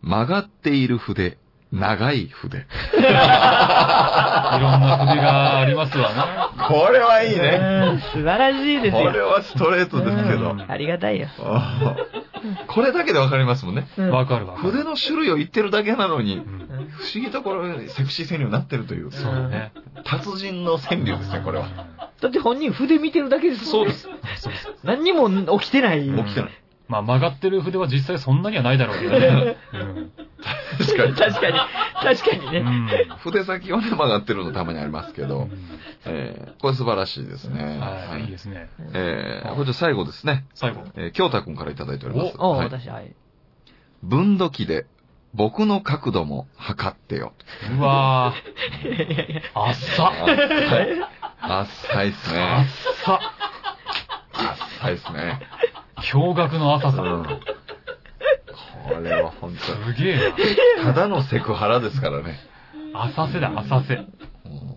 [0.02, 1.38] 曲がっている筆、
[1.72, 2.58] 長い筆。
[2.58, 6.66] いろんな筆がありますわな。
[6.68, 9.04] これはいいうん素晴らしいですよ。
[9.28, 10.54] はストレートですけどう。
[10.54, 11.28] んありがたいよ。
[12.68, 13.86] これだけでわかりますもんね。
[13.98, 14.56] うんわかるわ。
[14.56, 19.12] 筆の種類を言ってるだけなのにう、ん不思議とこれ、セクシー川柳になってるという。
[19.12, 19.72] そうだね。
[20.04, 21.68] 達人の川柳ですね、これは。
[22.20, 23.92] だって本人筆見てるだけですもんね。
[23.92, 24.08] す。
[24.38, 24.68] そうです。
[24.82, 25.30] 何にも
[25.60, 26.00] 起きてない。
[26.00, 26.50] うん起きてない。
[26.90, 29.56] まあ曲がってる筆は実際そんなにはないだろうけどね。
[29.72, 30.12] うん
[30.78, 31.14] 確かに。
[31.14, 31.58] 確かに。
[32.02, 32.58] 確かにね。
[32.58, 32.88] うん
[33.18, 35.50] 筆先はね、曲がってるのたまにありますけど、うん
[36.06, 37.78] えー、これ素晴らしいですね。
[37.78, 38.68] はい、いいですね。
[38.92, 40.46] えー、これじゃ最後ですね。
[40.54, 40.82] 最後。
[40.96, 42.34] えー、京太くんからいただいております。
[42.38, 42.66] お、はい。
[42.66, 43.14] 私、はい。
[44.02, 44.86] 分度器で、
[45.32, 47.34] 僕の角度も測ってよ。
[47.78, 49.40] うわー。
[49.54, 50.12] あっさ。
[51.40, 52.66] あっさいっすあっね。
[53.04, 53.20] さ。
[54.32, 55.40] あっさいっすね。
[56.00, 57.02] 驚愕の浅さ。
[57.02, 57.24] うん。
[57.24, 60.32] これは本当すげえ
[60.82, 62.38] ただのセクハラですからね。
[62.92, 63.04] な。
[63.04, 63.94] 浅瀬だ、浅瀬。
[63.94, 64.12] うん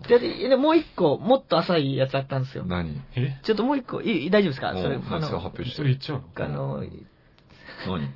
[0.08, 2.64] だってでもう一個、もっと浅いやつあったんですよ。
[2.66, 3.00] 何？
[3.16, 3.40] え？
[3.42, 4.74] ちょっともう一個、いい大丈夫ですか？
[4.74, 6.24] それ、何ですかの、発表してそれ言っちゃうの？
[6.44, 6.90] あの、何？
[7.86, 8.14] 何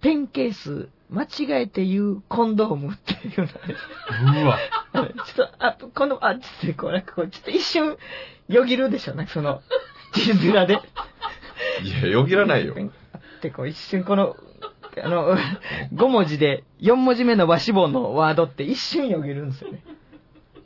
[0.00, 3.44] ペンケース、間違えて言うコンドームっていうの
[4.34, 4.58] ねうわ。
[4.92, 7.96] ちょっと、あ、この、あ、ちょっと、こう、なんかこう、ちょっと一瞬、
[8.48, 9.14] よぎるでしょ？
[9.14, 9.62] なんかその、
[10.14, 10.80] 字面で。
[11.82, 12.74] いや、よぎらないよ。
[13.42, 14.36] で、こう、一瞬この、
[15.02, 15.36] あの、
[15.94, 19.82] 5文字で、4文字目の和脂肪のワードって一瞬よぎるんですよね。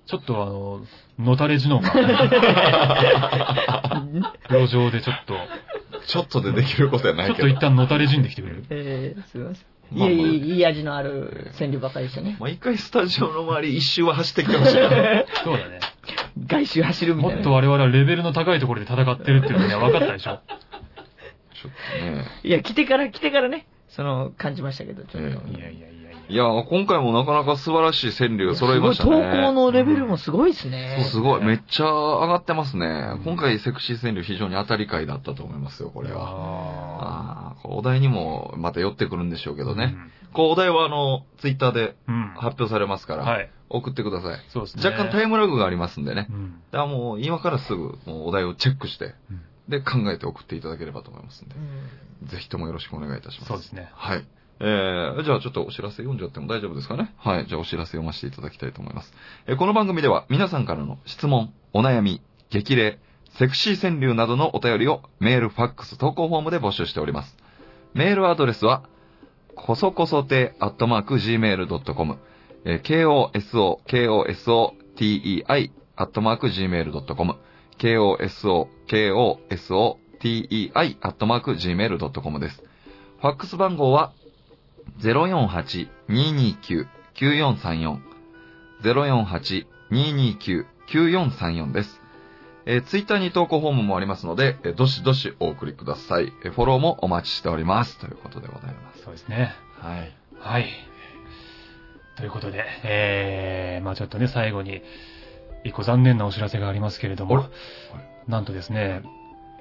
[0.07, 0.81] ちょっとあの、
[1.19, 1.91] のたれ死のが、
[4.51, 5.35] 路上でちょっと、
[6.07, 7.49] ちょっとでできることやないけど。
[7.49, 8.65] ちょっと一旦のたれ死んできてくれる？
[8.71, 9.67] えー、すみません。
[9.93, 12.37] いまあまあい、いい、いい味のある川柳ばかりでしたね。
[12.39, 14.81] まあ、一回スタジオの周り一周は走ってきてほしいな。
[15.43, 15.81] そうだね。
[16.47, 17.37] 外周走るみたいな。
[17.37, 20.41] もっと我々はレベルの高いところで戦ってるっていうのが分かったでしょ。
[21.63, 22.25] ちょっとね。
[22.45, 25.49] いや、来てから、来てからね、その、感じましたけど、ちょっと。
[25.49, 26.07] えいやいやいやいや。
[26.29, 29.11] いや、今回もなかなか素晴らしい川柳が揃いましたね。
[29.11, 31.05] すごい、投稿のレベルもすごいですね。
[31.09, 33.13] すごい、めっちゃ上がってますね。
[33.25, 36.23] 今回セクシー川柳非常に当たり回だったと思いますよ、これは。
[36.29, 39.95] ああお題にもまた寄ってくるんでしょうけーどね。。
[40.33, 42.33] こう、お題はあの、ツイッターでうん。
[42.37, 43.49] 発表されますから、はい。
[43.69, 44.41] 送ってください。
[44.49, 44.85] そうですね。
[44.85, 46.27] 若干タイムラグがありますんでね。
[46.29, 46.61] うん。
[46.73, 51.55] だからもう今からすぐもうお題をチェックして、うんで考えて送っていただければと思いますんで
[52.23, 53.49] う、んぜひともよろしくお願いいたします。
[53.49, 53.91] そうですね。
[53.95, 54.25] はい。
[54.61, 57.13] えー、じゃあちょっとお知らせ読んじゃっても大丈夫ですかね？
[57.19, 57.47] はい。
[57.47, 59.13] じゃあお知らせ読ませていただきたいと思います。
[59.47, 62.99] えーこの番組では皆さんからの質問、お悩み、激励、
[63.39, 67.37] セクシー川柳などのお便りをメール、ファックス、投稿フォームで募集しております。
[67.93, 68.85] メールアドレスは、
[69.55, 72.19] こそこそて、アットマーク、gmail.com、
[72.65, 77.37] えー koso, kosotei, アットマーク、gmail.com、
[77.79, 82.63] koso, koso, tei.gmail.com です。
[83.21, 84.13] ファックス番号は、
[85.01, 87.99] 048-229-9434。
[88.83, 92.01] 048-229-9434です。
[92.69, 96.33] えー、ツイッターに投稿フォームもありますので、えーどしどしお送りください。
[96.45, 97.97] えーフォローもお待ちしております。
[97.99, 99.03] ということでございます。
[99.03, 99.55] そうですね。
[99.81, 100.13] はい。
[100.41, 100.67] はい。
[102.17, 104.83] ということで、えー、まあちょっとね、最後に、
[105.65, 107.49] 一個残念なお知らせがありますけれども
[108.29, 109.03] なんとですね、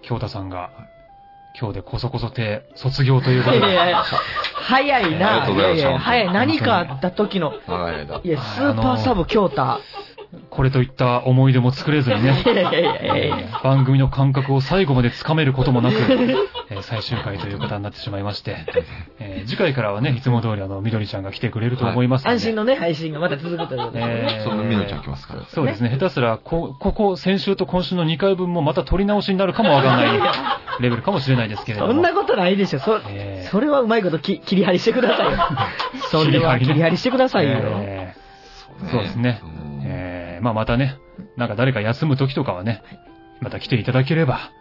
[0.01, 0.71] 京太さんが、
[1.59, 4.03] 今日でこそこそ亭卒業ということで、いやいや
[4.53, 5.45] 早いありがな。
[5.45, 6.33] とうござい早い。
[6.33, 7.53] 何かあった時の。
[8.23, 9.79] いや、スーパーサブ京太。
[10.49, 12.43] これといった思い出も作れずにね
[13.63, 15.95] 番組の感覚を最後までつかめることもなく、
[16.69, 18.57] えー最終回という方になってしまいまして、
[19.19, 24.27] えー次回からはね、いつも通りあの、みどりちゃんが来てくれると思いますので、安心のね、配信がまた続くということですね。
[24.37, 25.43] えーそのみのちゃん来ますから。
[25.45, 25.89] そうですね。
[25.89, 30.07] 下手すら、こ、ここ、先週と今週の2回分もまた取り直しになるかもわからない
[30.79, 31.93] レベルかもしれないですけれども。
[31.93, 32.79] そんなことないでしょ。
[32.79, 35.37] そえーそれはうまいことき切り張りしてくださいよ。
[36.11, 37.57] それは切り張りしてくださいよ。
[37.59, 38.25] えー
[38.91, 39.39] そうですね。
[40.41, 40.97] まあまたね、
[41.37, 42.81] なんか誰か休む時とかはね、
[43.41, 44.51] また来ていただければ、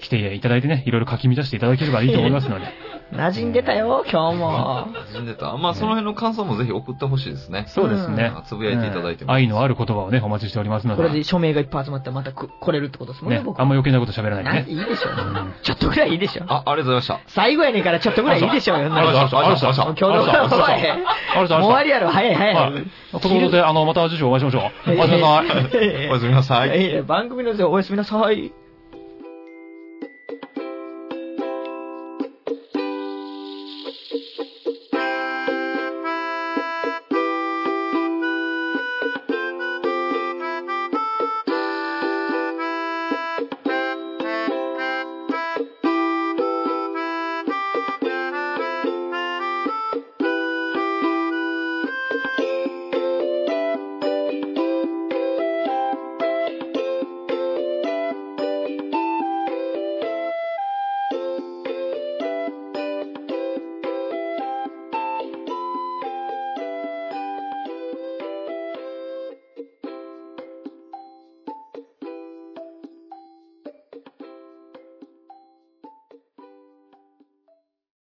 [0.00, 2.66] 来ていただいてね、いろいろ書き乱していただければいいと思いますので。
[3.12, 4.88] 馴染んでたよ、今日も。
[4.92, 5.56] 馴染んでた。
[5.56, 7.64] まあ、その辺の感想もぜひ送ってほしいですね。
[7.68, 8.42] そうですねうん。
[8.44, 11.02] つぶやいていただいてもうん愛のある言葉をね、お待ちしておりますので。
[11.02, 14.56] これで署名がいっぱい集まったらまたく来れるってことですもんね、ね、僕あんま余計なこと喋らないでね。
[14.62, 15.54] ないいいでしょん。
[15.62, 16.44] ちょっとぐらいいいでしょ。
[16.48, 17.20] あ、ありがとうございました。
[17.28, 18.92] 最後やねんからちょっとぐらいいいでしょうよ。
[18.92, 19.38] ありがとうございました。
[19.38, 19.82] ありがとうございました。
[19.84, 20.64] 今日のありがとうございました。
[20.64, 21.58] おいありがとうございました。
[21.58, 22.54] もう終わりやろ、早い早い。
[22.54, 22.72] はい。
[22.72, 24.90] ということで、あの、また次週お会いしましょう。
[24.90, 26.08] おやすみなさい。
[26.10, 27.02] おやすみなさい。
[27.02, 28.63] 番組のおやすみなさい。